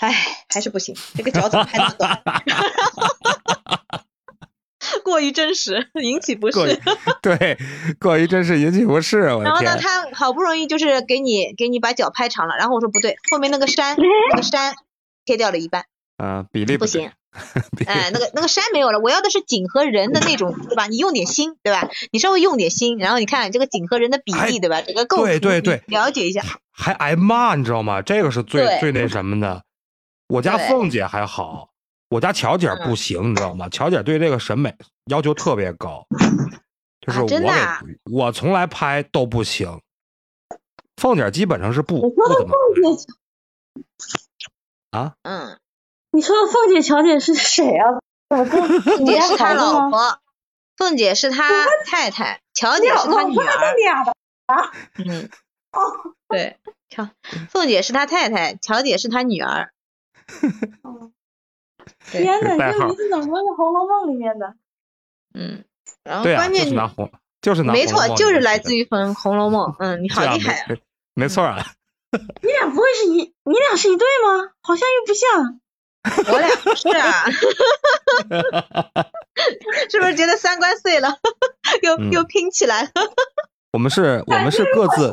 [0.00, 0.12] 哎，
[0.48, 2.22] 还是不行，这个脚怎么拍那么短？
[5.04, 6.80] 过于真实， 引起不适。
[7.22, 7.58] 对
[8.00, 13.96] 过于真实引起不适，我然后呢，他好不容易就是给你给你把脚拍长了，然后我说不对，后面那个山
[14.30, 14.74] 那个山
[15.26, 15.84] 切掉了一半，
[16.16, 17.10] 啊，比例对不行。
[17.86, 20.88] 哎，那个那个山没有了，我要的是景和人的那种，对吧？
[20.88, 21.88] 你用点心，对吧？
[22.10, 24.82] 你稍微用点心，然后你看这个景和人的比哎例，对吧？
[24.82, 26.42] 整个构图，对对对了解一下。
[26.72, 28.02] 还挨骂，你知道吗？
[28.02, 29.62] 这个是最最那什么的。
[30.28, 31.69] 我家凤姐还好，
[32.10, 33.68] 我家乔姐嗯不行，你知道吗？
[33.68, 34.74] 乔姐对这个审美
[35.06, 36.06] 要求特别高，
[37.00, 37.28] 就是啊我
[37.86, 39.80] 给、我从来拍都不行。
[40.96, 43.06] 凤姐基本上是不你说的不怎么凤姐，
[45.22, 45.58] 嗯，
[46.10, 48.00] 你说的凤姐、乔姐是谁啊？
[48.28, 49.54] 凤姐 是他？
[49.54, 50.18] 老婆，
[50.76, 53.74] 凤姐是他太太，乔姐是他女儿。
[53.76, 54.14] 俩的。
[55.04, 55.30] 嗯，
[56.28, 57.08] 对，乔
[57.50, 59.72] 凤姐是他太太，乔姐是他女儿。
[62.12, 64.54] 对， 天哪，代号这名字怎么是《红楼梦》里面的？
[65.34, 65.64] 嗯，
[66.04, 67.10] 然后关键就是拿红，
[67.40, 69.70] 就是拿没错，就是来自于《红红楼梦》。
[69.80, 70.66] 嗯，你好厉害啊！
[70.68, 70.80] 没
[71.14, 71.64] 没错啊，
[72.42, 74.52] 你俩不会是一，你俩是一对吗？
[74.62, 75.60] 好像又不像。
[76.32, 77.30] 我俩不是啊，
[79.90, 81.18] 是不是觉得三观碎了，
[81.82, 82.90] 又嗯又拼起来了？
[83.72, 85.12] 我们是我们是各自，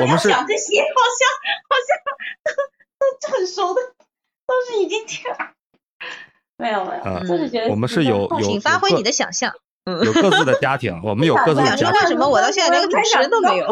[0.00, 0.86] 我们是讲这些，好
[1.20, 1.28] 像
[1.68, 1.98] 好像
[2.48, 3.82] 都都很熟的，
[4.46, 5.22] 都是已经听。
[6.56, 9.52] 没 有没有，嗯就是觉得我们是有有请发挥你的想象。
[9.86, 12.08] 有各自的家庭，我 们有各自想说，的家庭为。
[12.08, 13.66] 什么我到现在连个主持人都没有？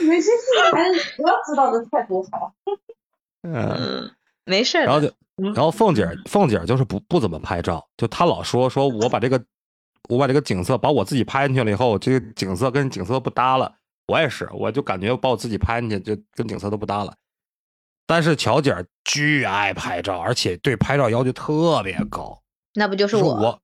[0.00, 0.30] 有些事
[0.62, 2.54] 情还是不要知道的太多好。
[3.46, 4.10] 嗯，嗯，
[4.46, 4.78] 没事。
[4.78, 9.38] 然后就然后凤姐凤姐就是不不怎么拍照，就她老说说我把这个
[10.08, 13.70] 我把这个景色把我自己拍进去了以后，这个景色跟景色不搭了。
[14.06, 17.14] 我也是，我就感觉把我自己拍进去就跟景色都不搭了。
[18.06, 22.42] 但是乔姐儿巨爱拍照，而且对拍照要求特别高。
[22.74, 23.22] 那不就是我？
[23.22, 23.62] 就是我，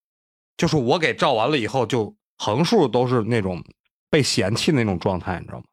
[0.56, 3.62] 就是我给照完了以后，就横竖都是那种
[4.10, 5.64] 被嫌弃的那种状态，你知道吗？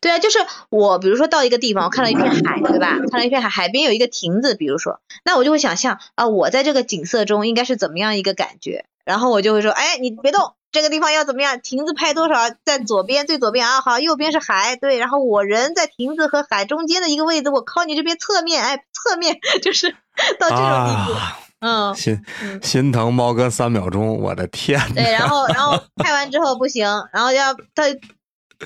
[0.00, 0.38] 对啊，就是
[0.70, 2.96] 我，比如说到一个地方，我看到一片海，对吧？
[3.10, 11.60] 看到一片海，海边有一个亭子，比如说，那我就会想象啊，我在这个景色中应该是怎么样一个感觉，然后我就会说，哎，你别动，这个地方要怎么样？
[11.60, 12.50] 亭子拍多少？
[12.64, 19.92] 在左边最左边啊，好，右边是海，对，然后我人在亭子和海中间的一个位置，我靠你这边侧面，哎，侧面 就是
[20.40, 21.94] 到这种地步，啊，嗯。
[21.94, 24.80] 心嗯心疼猫哥三秒钟，我的天！
[24.94, 27.84] 对，然后然后拍完之后不行，然后要他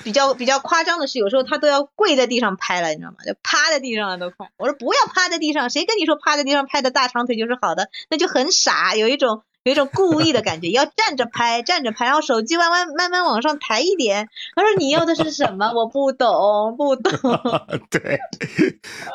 [0.03, 3.17] 比较比较夸张的是，有时候他都要跪在地上拍了，你知道吗？
[3.23, 4.49] 就趴在地上了都快。
[4.57, 7.89] 我说不要趴在地上，谁跟你说趴在地上拍的大长腿就是好的？
[8.09, 14.27] 那就很傻，有一种有一种故意的感觉，要站着拍，站着拍，然后手机慢慢慢慢往上抬一点。
[14.55, 15.71] 他说你要的是什么？
[15.73, 17.13] 我不懂，不懂。
[17.91, 18.19] 对，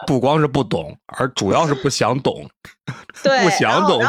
[0.06, 2.48] 不光是不懂，而主要是不想懂，
[3.24, 4.00] 对，不想懂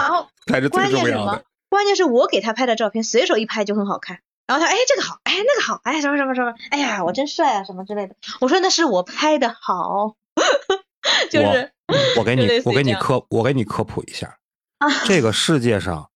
[0.46, 1.44] 才是最重要的。？
[1.68, 4.20] 关键是我给他拍的照片，随手一拍就很好看。
[4.46, 8.16] 然后他哎这个好，哎那个好，哎什么什么什么，哎呀我真帅啊什么之类的。
[8.40, 10.14] 我说那是我拍的好，
[11.32, 11.72] 就是
[12.16, 14.38] 我给你我给你科，我给你科普一下，
[14.78, 16.12] 啊这个世界上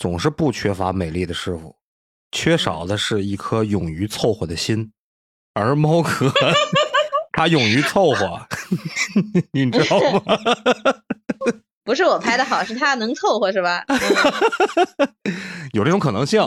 [0.00, 1.76] 总是不缺乏美丽的师傅，
[2.32, 4.92] 缺少的是一颗勇于凑合的心。
[5.52, 6.32] 而猫哥
[7.36, 8.40] 他勇于凑合，
[9.52, 10.38] 你知道吗？
[11.84, 13.84] 不是我拍的好，是他能凑合是吧？
[15.74, 16.40] 有这种可能性。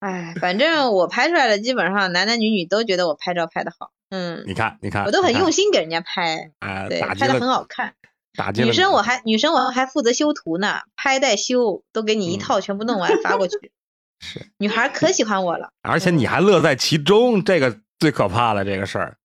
[0.00, 7.94] 哎，反正我拍出来的基本上男男女女都觉得我拍照拍的好，嗯，你看，你看，我都很用，心给人家拍，哎，对，拍的很，好看。
[8.34, 8.62] 打击。
[8.64, 13.72] 女生我还女生我还负责修图呢，拍带修都给你一嗯套全部弄完发过去。
[14.20, 15.70] 是，女孩可喜欢我了。
[15.82, 19.16] 而且你还乐在其中，这个最可怕了，这个事儿。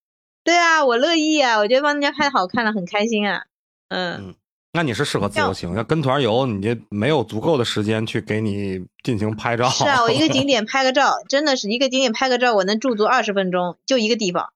[0.44, 3.44] 对啊，我乐意啊，我觉得帮人家拍的好看了，很开心啊。
[3.90, 4.36] 嗯，
[4.72, 9.68] 那你是适合自由行，要跟团游，你就没有足够的时间去给你进行拍照。
[9.70, 14.54] 是啊，我一个景 点拍个照，真的是一个景点拍个照，我能驻足二十分钟，就一个地方，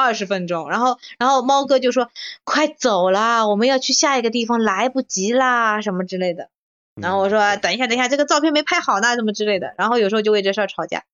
[0.00, 0.68] 二十分钟。
[0.70, 2.10] 然后，然后猫哥就说
[2.44, 6.48] ：“快走啦，我们要去下一个地方，来不及啦，什么之类的。”
[7.00, 11.04] 然后我说：“嗯等一下，等一下，这个照片没拍好呢，什么之类的。”然后有时候就为这事儿吵架，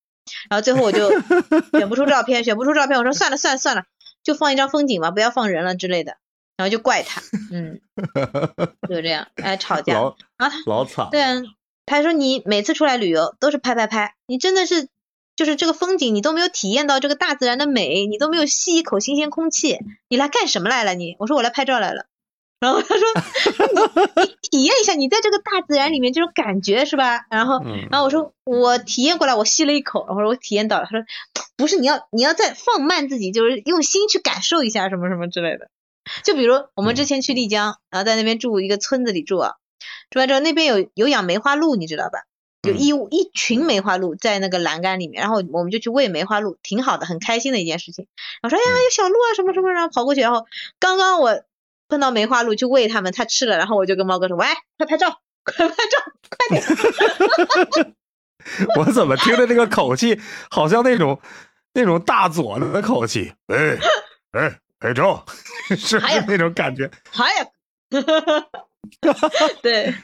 [0.48, 1.10] 然后最后我就
[1.78, 3.84] 选不出照片，选不出照片，我说算了算了算了，
[4.22, 6.16] 就放一张风景吧，不要放人了之类的。
[6.56, 7.80] 然后就怪他，嗯，
[8.86, 9.94] 就这样，哎，吵架。
[9.94, 11.08] 老然后他老惨。
[11.10, 11.40] 对啊，
[11.86, 14.88] 他说你每次出来旅游都是拍拍拍，你真的是
[15.40, 19.78] 就是这个风景你都没有体验到这个大自然的美，你都没有吸一口新鲜空气，
[20.10, 21.16] 你来干什么来了你？
[21.18, 22.04] 我说我来拍照来了。
[22.60, 23.06] 然后他说
[24.16, 27.24] 你你体验一下你在这个大自然里面这种感觉是吧？
[27.30, 30.84] 然后嗯然后我说我体验过来，我吸了一口，我说我体验到了。
[30.84, 31.06] 他说
[31.56, 35.70] 不是，你要你要再放慢自己，就是用心去感受一下什么什么之类的。
[36.22, 39.54] 就比如我们之前去丽江，然后在那边住一个村子里住啊，
[40.10, 42.24] 住完之后那边有有养梅花鹿，你知道吧？
[42.62, 48.06] 有一一群梅花鹿在那个栏杆里面，然后我们就去喂梅花鹿，挺好的，很开心的一件事情。
[48.42, 50.46] 我说哎呀，有小鹿啊什么什么，然后跑过去，然后
[50.78, 51.42] 刚刚我
[51.88, 54.46] 碰到梅花鹿去喂它们，它吃了，然后我就跟猫哥说，喂，
[54.78, 56.60] 快拍照，快拍照，快
[57.80, 57.94] 点。
[58.78, 60.18] 我怎么听着这个口气，
[60.50, 61.20] 好像那种
[61.74, 63.32] 那种大佐的口气？
[63.48, 63.78] 哎
[64.32, 65.24] 哎，拍照，
[65.76, 66.90] 是那种感觉？
[67.12, 67.46] 哎呀，
[69.62, 69.94] 对，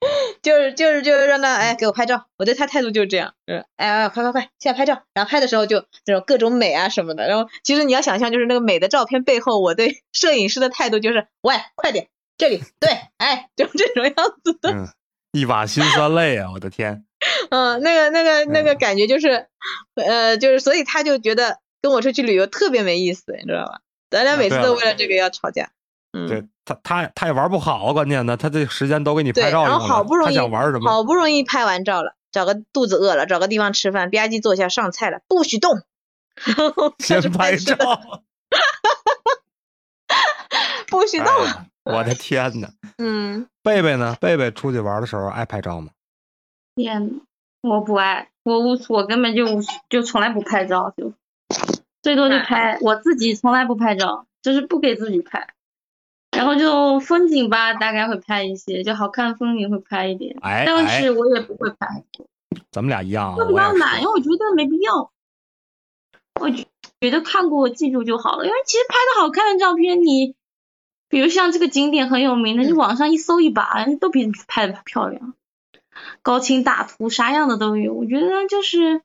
[0.42, 14.88] 就是就是就是让他哎给我拍照，我对他态度就是这样，就是哎哎快快快，现在拍照，然后拍的时候就那种各种美啊什么的，然后其实你要想象就是那个美的照片背后，我对 摄影师的态度就是喂快点这里对哎就这种样子的，嗯，
[15.32, 16.50] 一把辛酸泪啊！
[16.52, 17.04] 我的天，
[17.50, 18.78] 嗯那个那个那个嗯。
[18.78, 19.48] 感觉就是
[19.96, 23.80] 呃就是所以他就觉得跟我出去旅游特别没意思，你知道吧？
[24.10, 25.70] 咱俩每次都为了这个要吵架，
[26.12, 26.28] 嗯。
[26.28, 30.90] 对他他他也玩不好啊，关键的他这时间都给你拍照用了，他好不容易想玩什么？
[30.90, 35.80] 好不容易拍完照了，找个肚子饿了，找个地方吃饭，吧唧坐下上菜了，不许动，
[37.00, 38.00] 先拍照吃的，，
[40.88, 41.26] 不许动。
[41.44, 42.68] 哎我的天呐，
[42.98, 44.14] 嗯，贝贝呢？
[44.20, 45.88] 贝贝出去玩的时候爱拍照吗？
[46.74, 47.12] 天呐，
[47.62, 49.46] 我不爱，我无我根本就
[49.88, 51.14] 就从来不拍照，就
[52.02, 55.48] 最多就哎拍我自己从来不拍照，就是不给自己拍。
[56.38, 62.04] 然后就风景吧，大概会拍一些，就好看风景会拍一点，哎但哎是我也不会拍，
[62.70, 65.10] 咱们俩一样啊，我比我也是较懒，因为我觉得没必要。
[66.40, 66.64] 我觉
[67.00, 70.36] 觉得看过记住就好了，因为其实拍的好看的照片，你
[71.08, 75.34] 比如像这个景点很有名的，你网上一搜一把，都比你拍的漂亮。
[76.22, 77.94] 高清大图，啥样的都有。
[77.94, 79.02] 我觉得就是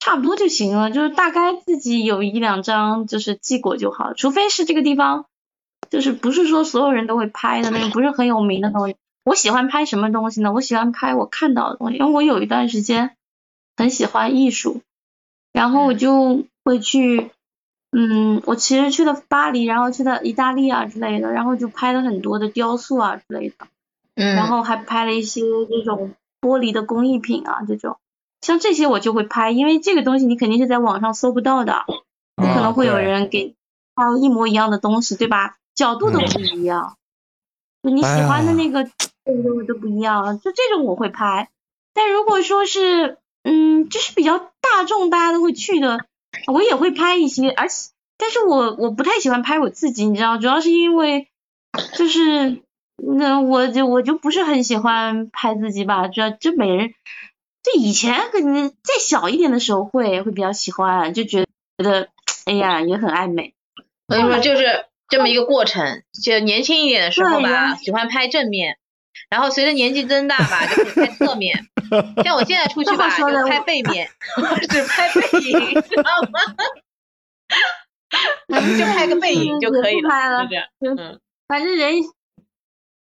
[0.00, 5.24] 差不多就行了，就是大概自己有一两张就是记过就好，除非是这个地方
[5.94, 8.96] 就是不是说所有人都会拍的那种，不是很有名的东西。
[9.22, 10.52] 我喜欢拍什么东西呢？
[10.52, 13.16] 我喜欢拍我看到的东西，因为我有一段时间
[13.76, 14.82] 很喜欢艺术，
[15.52, 17.30] 然后我就会去，
[17.92, 23.54] 嗯，我其实去了巴黎，然后去了意大利啊之类的，然后就拍了很多的雕塑啊之类的，
[24.16, 27.98] 嗯，然后还拍了一些这种玻璃的工艺品啊这种，
[28.40, 31.84] 像这些我就会拍，因为这个东西你肯定是在网上搜不到的，
[32.34, 33.54] 不可能会有人给
[33.94, 35.56] 拍一模一样的东西，对吧？
[35.74, 36.96] 角度都不一样，
[37.82, 38.90] 就你喜欢的那个。
[39.26, 41.48] 都都不一样，就这种我会拍。
[41.94, 46.04] 但如果说是，嗯，就是比较大众，大家都会去的，
[46.46, 47.48] 我也会拍一些。
[47.48, 51.28] 而且，但是我我不太喜欢拍我自己，你知道，主要是因为
[51.94, 52.60] 就是
[52.96, 56.06] 那我就我就不是很喜欢拍自己吧。
[56.08, 56.92] 主要就每人，
[57.62, 61.46] 就以前可能再小一点的时候会会比较喜欢，就觉
[61.78, 62.10] 得
[62.44, 63.54] 哎呀也很爱美。
[64.06, 64.84] 所以说就是
[65.16, 66.02] 这么一个过程。
[66.22, 68.78] 就年轻一点的时候吧，喜欢拍正面。
[69.30, 71.66] 然后随着年纪增大吧，就可以拍侧面。
[72.24, 74.08] 像我现在出去吧，就拍背面，
[74.68, 76.40] 只拍背影，知道吗？
[78.78, 80.66] 就拍个背影就可以了，就这样。
[80.80, 81.94] 嗯，反正人，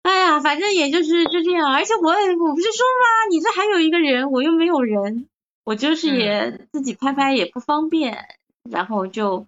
[0.02, 1.72] 哎呀，反正也就是就这样。
[1.72, 3.28] 而且我我不是说吗？
[3.30, 5.28] 你这还有一个人，我又没有人，
[5.64, 8.26] 我就是也自己拍拍也不方便，
[8.70, 9.46] 然后就。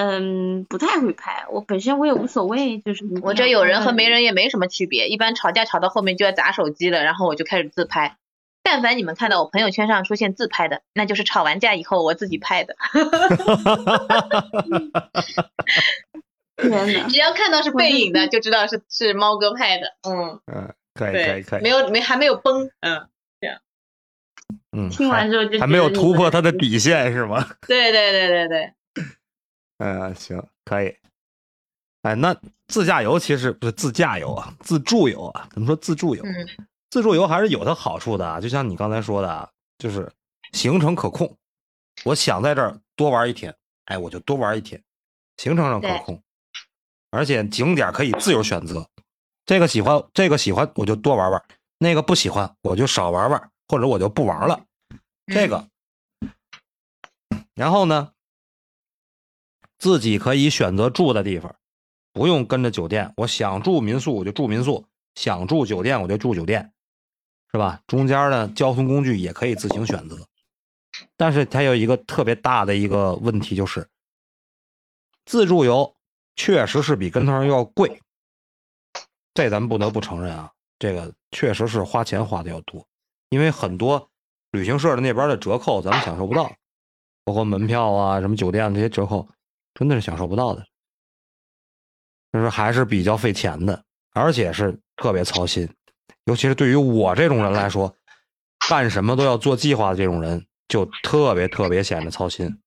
[0.00, 1.44] 嗯，不太会拍。
[1.50, 5.08] 我本身我也无所谓，就是我这有人和没人也没什么区别。
[5.08, 8.16] 一般吵架吵到后面就要砸手机了，然后我就开始自拍。
[8.62, 12.76] 但凡你们看到我朋友圈上出现自拍的，那就是吵完架以后我自己拍的。
[17.08, 19.96] 只要看到是背影的，就知道是是猫哥拍的。
[20.08, 21.62] 嗯嗯，可以可以可以。
[21.62, 23.08] 没有没还没有崩，嗯，
[23.40, 23.58] 这样。
[24.70, 27.48] 嗯，听完之后就还没有突破他的底线是吗？
[27.66, 28.72] 对对对对对。
[29.78, 30.94] 嗯，行，可以。
[32.02, 32.36] 哎，那
[32.68, 35.48] 自驾游其实不是自驾游啊，自助游啊。
[35.52, 36.24] 怎么说自助游？
[36.90, 38.40] 自助游还是有它好处的。
[38.40, 40.10] 就像你刚才说的，就是
[40.52, 41.36] 行程可控。
[42.04, 43.54] 我想在这儿多玩一天，
[43.86, 44.82] 哎，我就多玩一天，
[45.36, 46.22] 行程上可控，
[47.10, 48.88] 而且景点可以自由选择。
[49.44, 51.40] 这个喜欢，这个喜欢，我就多玩玩；
[51.78, 54.60] 那个不喜欢，我就少玩玩，或者我就不玩了。
[55.26, 55.68] 这个，
[57.54, 58.12] 然后呢？
[59.78, 61.54] 自己可以选择住的地方，
[62.12, 63.12] 不用跟着酒店。
[63.16, 66.72] 我想住民宿我就住民宿，想住酒店我就住酒店，
[67.52, 67.80] 是吧？
[67.86, 70.18] 中间的交通工具也可以自行选择。
[71.16, 73.88] 但是它有一个特别大的一个问题，就是
[75.24, 75.94] 自助游
[76.34, 78.00] 确实是比跟团要贵。
[79.34, 82.84] 这咱们不得不承认啊，这个确实是花钱花的要多，
[83.28, 84.10] 因为很多
[84.50, 86.52] 旅行社的那边的折扣咱们享受不到，
[87.24, 89.28] 包括门票啊、什么酒店这些折扣。
[89.78, 90.66] 真的是享受不到的，
[92.32, 95.72] 就是还是比较费钱的，而且是特别操心，
[96.24, 97.96] 尤其是对于我这种人来说，
[98.68, 102.60] 干什么都要做计划的这种人，就特别特别显得操心。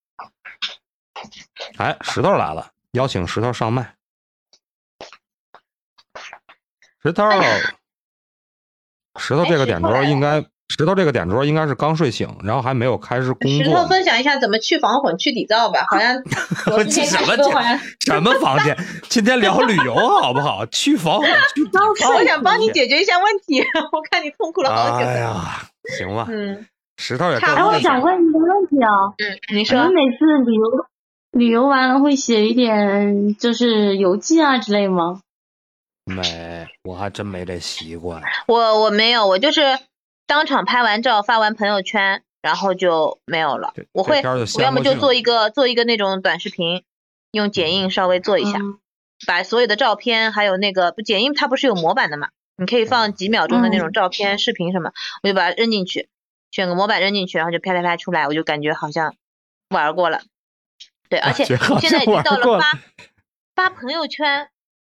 [1.75, 3.97] 哎，石头来了，邀请石头上麦。
[7.03, 7.25] 石头，
[9.19, 10.41] 石头这个点头应该。
[10.71, 13.63] 石头这个点桌应该是刚睡醒，然后还没有开始工作。
[13.65, 16.15] 石头分享一下怎么去防混、去底噪吧，好像
[16.63, 17.35] 什么
[17.99, 18.77] 什么房间？
[19.09, 20.65] 今天聊旅游好不好？
[20.67, 22.15] 去防混、去底 噪。
[22.15, 25.05] 我想帮你解决一下问题， 我看你痛苦了好久。
[25.05, 25.61] 哎呀，
[25.97, 26.25] 行吧。
[26.29, 26.65] 嗯。
[26.97, 27.37] 石头也。
[27.37, 28.89] 哎，我想问一个问题啊。
[29.17, 29.85] 嗯，你说。
[29.87, 30.85] 你每次旅游
[31.31, 35.19] 旅游完了会写一点就是游记啊之类吗？
[36.05, 38.21] 没，我还真没这习惯。
[38.47, 39.61] 我我没有，我就是。
[40.31, 43.73] 当场拍完照发完朋友圈，然后就没有了。
[43.91, 44.21] 我会，
[44.55, 46.85] 我要么就做一个做一个那种短视频，
[47.33, 48.57] 用剪映稍微做一下，
[49.27, 52.29] 把所有的照片还有那个不剪映它不是有模板的嘛？
[52.55, 56.07] 你可以放几秒钟的那种照片、视频什么，我就把它扔进去，
[56.49, 59.13] 选个模板扔进去，然后就啪啪啪出来，我就感觉好像
[59.67, 60.21] 玩过了。
[61.09, 62.79] 对，而且现在已经到了发
[63.53, 64.47] 发朋友圈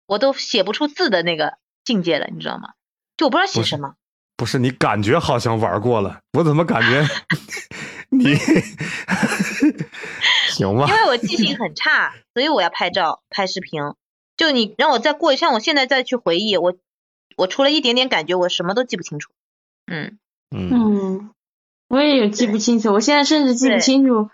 [0.06, 2.70] 我都写不出字的那个境界了，你知道吗？
[3.18, 3.96] 就我不知道写什么。
[4.36, 7.06] 不是你感觉好像玩过了，我怎么感觉
[8.10, 8.34] 你
[10.50, 10.86] 行吧？
[10.88, 13.80] 因为我记性很差，所以我要拍照、拍视频。
[14.36, 16.76] 就你让我再过，像我现在再去回忆，我
[17.36, 19.32] 我除了一点点感觉，我什么都记不清楚。
[19.86, 20.18] 嗯
[20.50, 21.30] 嗯，
[21.88, 24.28] 我也有记不清楚，我现在甚至记不清楚，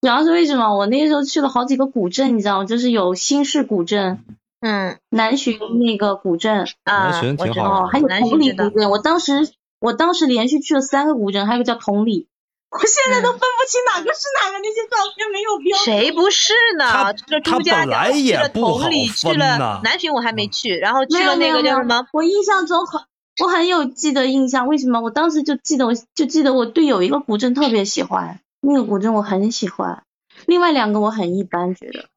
[0.00, 0.76] 主要是为什么？
[0.76, 2.64] 我那时候去了好几个古镇，你知道吗？
[2.64, 4.24] 就是有新式古镇。
[4.60, 8.90] 嗯，南浔那个古镇啊，南浔挺好，还有同里古镇。
[8.90, 9.50] 我当时
[9.80, 12.28] 我当时连续去了三个古镇，还有个叫同里，
[12.70, 15.78] 我现在都分不清哪个是哪个，那些照片没有标。
[15.78, 17.14] 谁不是呢？
[17.14, 22.06] 去了他朱家本来角，去了也不好同里，去了南浔我还没去，然后去了那个叫什么？
[22.12, 23.00] 我印象中很，
[23.42, 25.00] 我很有记得印象，为什么？
[25.00, 30.02] 我当时就记得，我就记得我对有一个古镇特别喜欢，那个古镇我很喜欢，
[30.44, 32.10] 另外两个我很一般，觉得。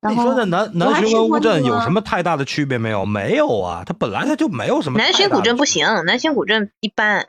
[0.00, 3.04] 然后你说这南南浔跟乌镇有什么太大的区别没有？
[3.04, 4.98] 没有啊，它本来它就没有什么。
[4.98, 7.28] 南浔古镇不行，南浔古镇一般。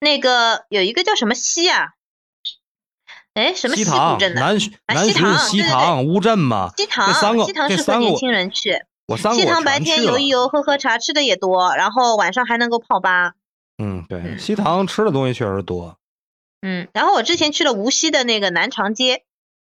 [0.00, 1.90] 那个有一个叫什么西啊？
[3.34, 4.40] 哎，什么西塘古镇的？
[4.40, 4.58] 南
[4.88, 8.82] 南啊西塘浔、西塘、乌镇嘛，西这三个塘，西塘适合年这三个我轻人去。
[9.06, 13.34] 我三个我西塘白天游一游，喝喝茶，吃的也多，然后晚上还能够泡吧。
[13.76, 15.98] 嗯，对，嗯西塘吃的东西确实多。
[16.62, 19.24] 嗯，然后我之前去了无锡的那个南长街，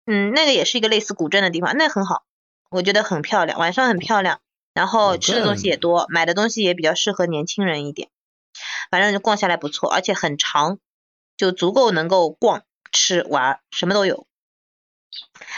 [0.06, 2.24] 嗯，那个也是一个类似古镇的地方，那很好，
[2.70, 4.40] 我觉得很漂亮，晚上很漂亮，
[4.74, 8.08] 然后吃的东西也多，买的东西也比较适合年轻人一点，
[8.90, 10.78] 反正就逛下来不错，而且很长，
[11.36, 14.26] 就足够能够逛、吃、玩，什么都有。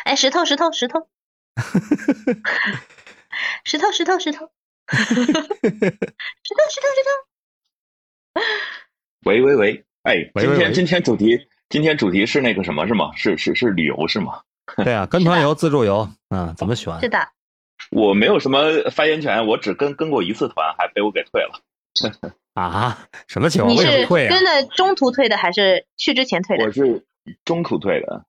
[0.04, 1.08] 哎，石头，石头，石头，
[3.64, 4.50] 石头，石头，石头，
[4.90, 5.30] 石头，石
[6.80, 7.10] 头，石头，
[9.24, 13.10] 喂喂喂，哎，喂喂喂今天今天主题今天主题是那个什么是吗？
[13.16, 14.40] 是是是旅游是吗？
[14.84, 16.98] 对啊，跟团游、自助游，嗯，怎么选？
[17.00, 17.18] 是的，
[17.90, 21.60] 我没有什么发言权，我只跟跟过一次团，还被我给退了。
[22.54, 23.06] 啊？
[23.28, 23.74] 什么情况？
[23.74, 24.30] 你为什么是退啊？
[24.30, 26.70] 跟的中途退的还是去之前退的我？
[26.70, 27.04] 是
[27.44, 28.24] 中途退的，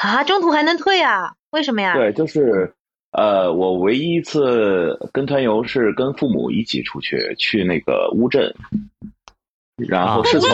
[0.00, 1.34] 啊，中途还能退啊？
[1.50, 1.94] 为什么呀？
[1.94, 2.74] 对，就是
[3.12, 8.52] 呃，我唯一一次跟团游是跟父母一起出去，去那个乌镇，
[9.76, 10.50] 然后啊是从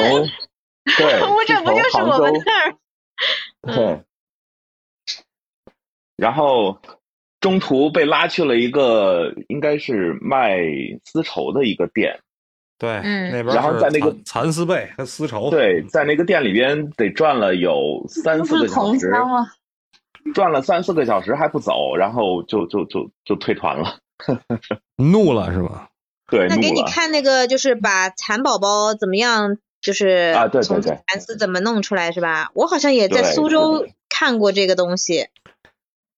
[0.84, 2.74] 对，乌镇不就是从杭州我们那儿？
[3.68, 4.04] 嗯对，
[6.16, 6.80] 然后
[7.40, 10.58] 中途被拉去了一个应该是卖
[11.04, 12.20] 丝绸的一个店，
[12.78, 15.50] 对，嗯那边然后是在那个蚕蚕丝被和丝绸。
[15.50, 19.10] 对，在那个店里边得转了有三四个小时，
[20.34, 23.98] 转了三四个小时还不走，然后就就就就退团了。
[24.96, 25.88] 怒了是吧？
[26.30, 26.82] 对，那给你。
[26.84, 32.50] 看那个，就是把蚕宝宝怎么样，就是啊对对从对蚕丝怎么弄出来是吧？
[32.54, 35.28] 我好像也在苏州看过这个东西，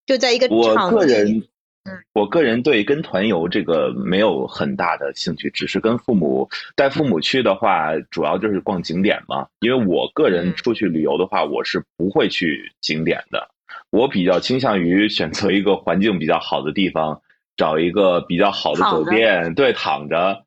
[0.04, 1.42] 就在一个我场地个人
[1.84, 9.48] 嗯，我个人对跟团游这个没有很大的兴趣，只是跟父母带父母去的话，主要就是逛景点嘛。
[9.58, 13.48] 因为我个人嗯出去旅游的话，我是不会去景点的，
[13.90, 17.20] 我比较倾向于选择一个环境比较好的地方，
[17.56, 20.44] 找一个比较好的酒店，对，躺着。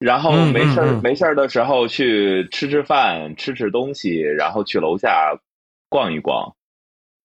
[0.00, 5.38] 然后嗯没事儿、嗯嗯没事儿的时候去吃吃饭，吃吃东西，然后去楼下
[5.88, 6.56] 逛一逛。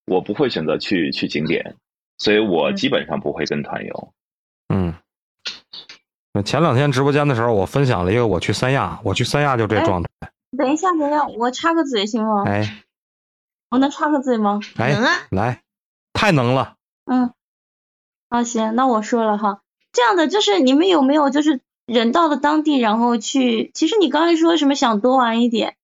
[0.05, 1.77] 我不会选择去去景点，
[2.17, 4.13] 所以我嗯基本上不会跟团游。
[4.71, 4.93] 嗯。
[6.33, 10.09] 那前两天直播间的时候，我分享了一个我去三亚，我去三亚就这哎状态。
[10.57, 12.43] 等一下，等一下，我插个嘴行吗？
[12.45, 12.83] 哎
[13.71, 14.59] 我能插个嘴吗？
[14.77, 15.61] 哎能，啊，来，
[16.13, 16.75] 太能了。
[17.05, 17.33] 嗯，
[18.29, 19.61] 啊，行，那我说了哈，
[19.91, 25.75] 这样的就是你们有没有就是人到了当地，然后去，其实你刚才说什么想多玩一点，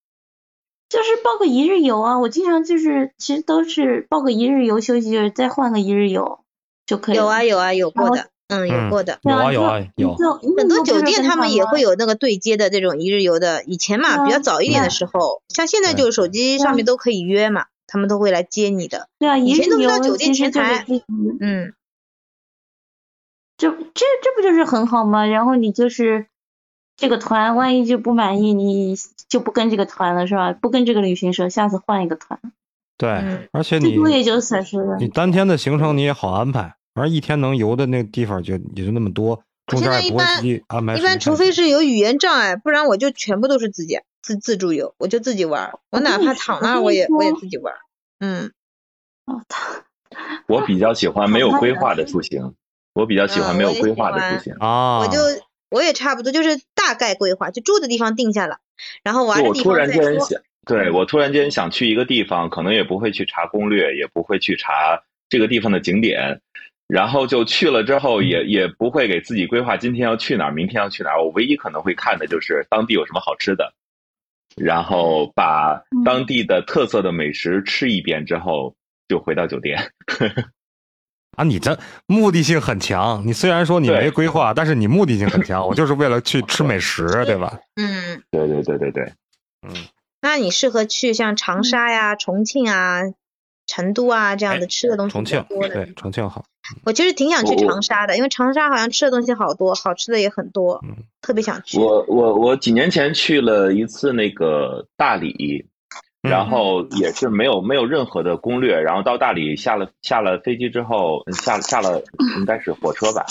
[0.89, 6.39] 就是报个一日游啊，我经常就是其实都是报个一日游休息，再换个一日游
[6.85, 7.23] 就可以了。
[7.23, 9.19] 有啊有啊有过的，嗯有嗯过的。
[9.21, 10.15] 有啊有啊有。
[10.15, 11.95] 就很多酒店他们也会有。
[11.95, 19.07] 那个对接的这种一日游的，以前嘛比较早一点的时候，像现在就是手机上面都可以约嘛，他们都会来接你的。
[19.19, 20.85] 对啊，以一日游前都是到酒店前台
[21.39, 21.80] 嗯，这
[24.21, 25.25] 这这不就是很好吗？
[25.25, 26.27] 然后你就是
[26.95, 28.95] 这个团，万一就不满意，你
[29.27, 30.53] 就不跟这个团了，是吧？
[30.53, 32.39] 不跟这个旅行社，下次换一个团，
[32.97, 34.97] 对嗯，而且你最多也就损失了。
[34.97, 45.79] 你当天的行程你也好安排，反正一天能游的那个地方就也就那么多，中现间也不会在一般自己安排一般除非是有语言障碍，不然我就全部都是自己自自助游，我就自己玩儿。
[45.89, 47.79] 我哪怕躺那儿，我也我也自己玩儿。
[48.19, 48.51] 嗯，
[49.25, 49.83] 哦，他
[50.47, 52.53] 我比较喜欢没有规划的出行，
[52.93, 54.53] 我比较喜欢没有规划的出行。
[54.59, 55.19] 啊，我就
[55.69, 58.57] 我也差不多，就是大概规划，就住的地方定下了，
[59.03, 60.11] 然后玩就的地我突然方再说。
[60.11, 66.41] 间想，对我突然间想去一个地方，可能也不会去查攻略，也不会去查这个地方的景点，
[66.87, 71.23] 然后就去了之后也也不会给自己规划今天要去哪儿，明天要去哪儿。
[71.23, 73.73] 我唯一可能会看的就是当地有什么好吃的，
[74.57, 78.75] 然后把当地的特色的美食吃一遍之后，
[79.07, 79.91] 就回到酒店。
[81.37, 81.77] 啊，你这
[82.07, 83.23] 目的性很强。
[83.25, 85.65] 你虽然说你没规划，但是你目的性很强。
[85.65, 87.59] 我就是为了去 吃美食，对吧？
[87.75, 89.03] 嗯，对对对对对，
[89.67, 89.73] 嗯，
[90.21, 93.01] 那你适合去像长沙呀、重庆啊
[93.65, 95.73] 成都啊这样的哎吃的东西重庆比较多的。
[95.73, 96.43] 对重庆好，
[96.83, 101.79] 我其实挺想去长沙的，因为长沙好像吃的东西好多，好吃的也很多，嗯特别想去。
[101.79, 105.70] 我我我几年前去了一次那个大理，嗯
[106.21, 112.03] 然后也是没有没有任何的攻略，然后到大理下了下了飞机之后，下下了
[112.37, 113.25] 应该是火车吧，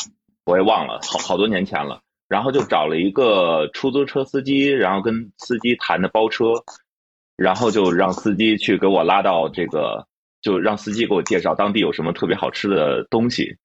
[0.45, 2.01] 我也忘了，好好多年前了。
[2.29, 6.63] 然后就找了一个出租车司机，然后跟司机谈的包车，
[7.37, 10.07] 然后就让司机去给我拉到这个，
[10.41, 13.57] 就让司机给我介绍当地有什么特别好吃的东西。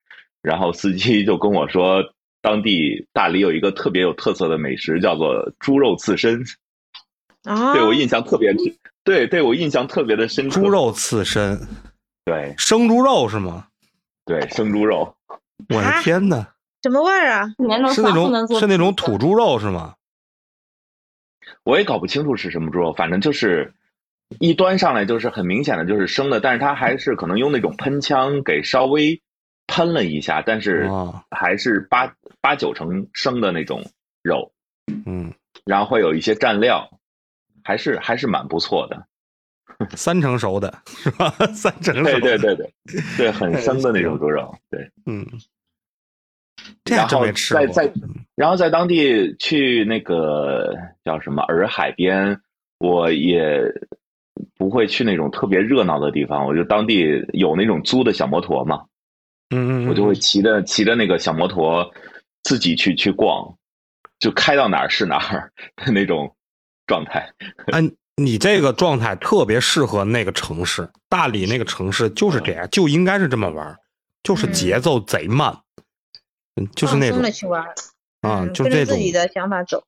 [0.42, 2.04] 然后司机就跟我说，
[2.42, 6.44] 当地大理有一个特别有特色的美食，叫做猪肉刺身。
[7.46, 8.52] 啊，对我印象特别，
[9.06, 10.60] 对对我印象特别的深刻。
[10.60, 11.58] 猪，肉刺身，
[12.26, 13.68] 对生猪肉是吗？
[14.26, 15.16] 对，生猪肉。
[15.70, 16.46] 我的啊天呐，
[16.84, 17.48] 什么味儿啊？
[17.94, 19.94] 是那种是那种土猪肉是吗？
[21.64, 23.74] 我也搞不清楚是什么猪肉，反正就是
[24.40, 29.22] 一端上来就是很明显的就是生的，但是它还是可能用那种喷枪给稍微
[29.68, 33.84] 喷了一下，但是啊，还是八八九成生的那种
[34.24, 34.52] 肉，
[35.06, 35.32] 嗯，
[35.64, 36.90] 然后会有一些蘸料，
[37.66, 39.06] 还是还是蛮不错的。
[39.98, 41.30] 三成熟的是吧？
[41.54, 42.74] 三成熟，对对，对对
[43.18, 44.90] 对，很生的那种猪肉，对。
[45.06, 45.28] 嗯，
[46.86, 47.26] 然后。
[47.50, 47.92] 在在，
[48.36, 52.40] 然后在当地去那个叫什么洱海边，
[52.78, 53.60] 我也
[54.58, 58.86] 不会去那种特别热闹的地方，我就当地有那种租的小摩托嘛，
[59.50, 61.92] 嗯嗯，我就会骑着骑着那个小摩托
[62.44, 63.58] 自己去去逛，
[64.20, 66.35] 就开到哪儿是哪儿的那种
[66.88, 67.34] 状态。
[67.72, 73.78] 嗯， 你这个状态特别适合那个城市，大理那个城市就是这样，就应该是这么玩，
[74.24, 75.58] 就是节奏贼慢，
[76.56, 77.62] 嗯，就是那种放松的去玩
[78.22, 79.84] 啊，嗯就是这种自己的想法走。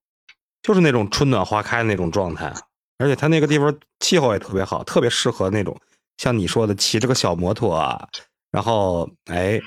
[0.63, 2.53] 就是那种春暖花开的那种状态，
[2.97, 5.79] 而且它那个地方气候也特别好，特别适合那种
[6.17, 8.05] 像你说的骑着个小摩托啊，
[8.51, 9.61] 然后哎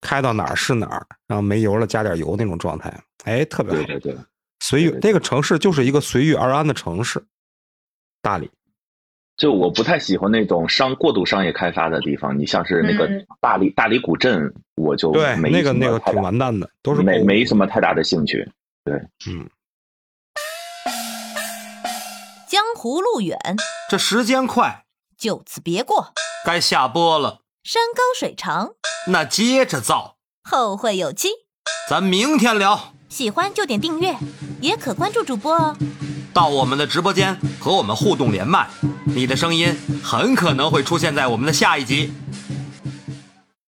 [0.00, 3.84] 开到哪儿是哪儿，然后没油了加点油那种状态，哎，特别好。
[3.84, 4.16] 对对对，
[4.72, 7.22] 随遇对对这个城市就是一个随遇而安的城市，
[8.22, 8.50] 大理。
[9.36, 18.50] 就我不太喜欢那种商过度商业开发的地方，你像是那个嗯大理大理古镇，我就对，没那个那个挺完蛋的，都是没没什么太大的兴趣。
[18.82, 18.94] 对
[19.28, 19.46] 嗯，
[22.48, 23.38] 江湖路远，
[23.90, 24.86] 这时间快，
[25.18, 26.14] 就此别过。
[26.46, 28.74] 该下播了，山高水长，
[29.08, 31.28] 那接着造，后会有期。
[31.90, 32.94] 咱明天聊。
[33.12, 34.16] 喜欢就点订阅，
[34.62, 35.76] 也可关注主播哦。
[36.32, 38.66] 到我们的直播间和我们互动连麦，
[39.04, 42.10] 你的声音很可能会出现在我们的下一集。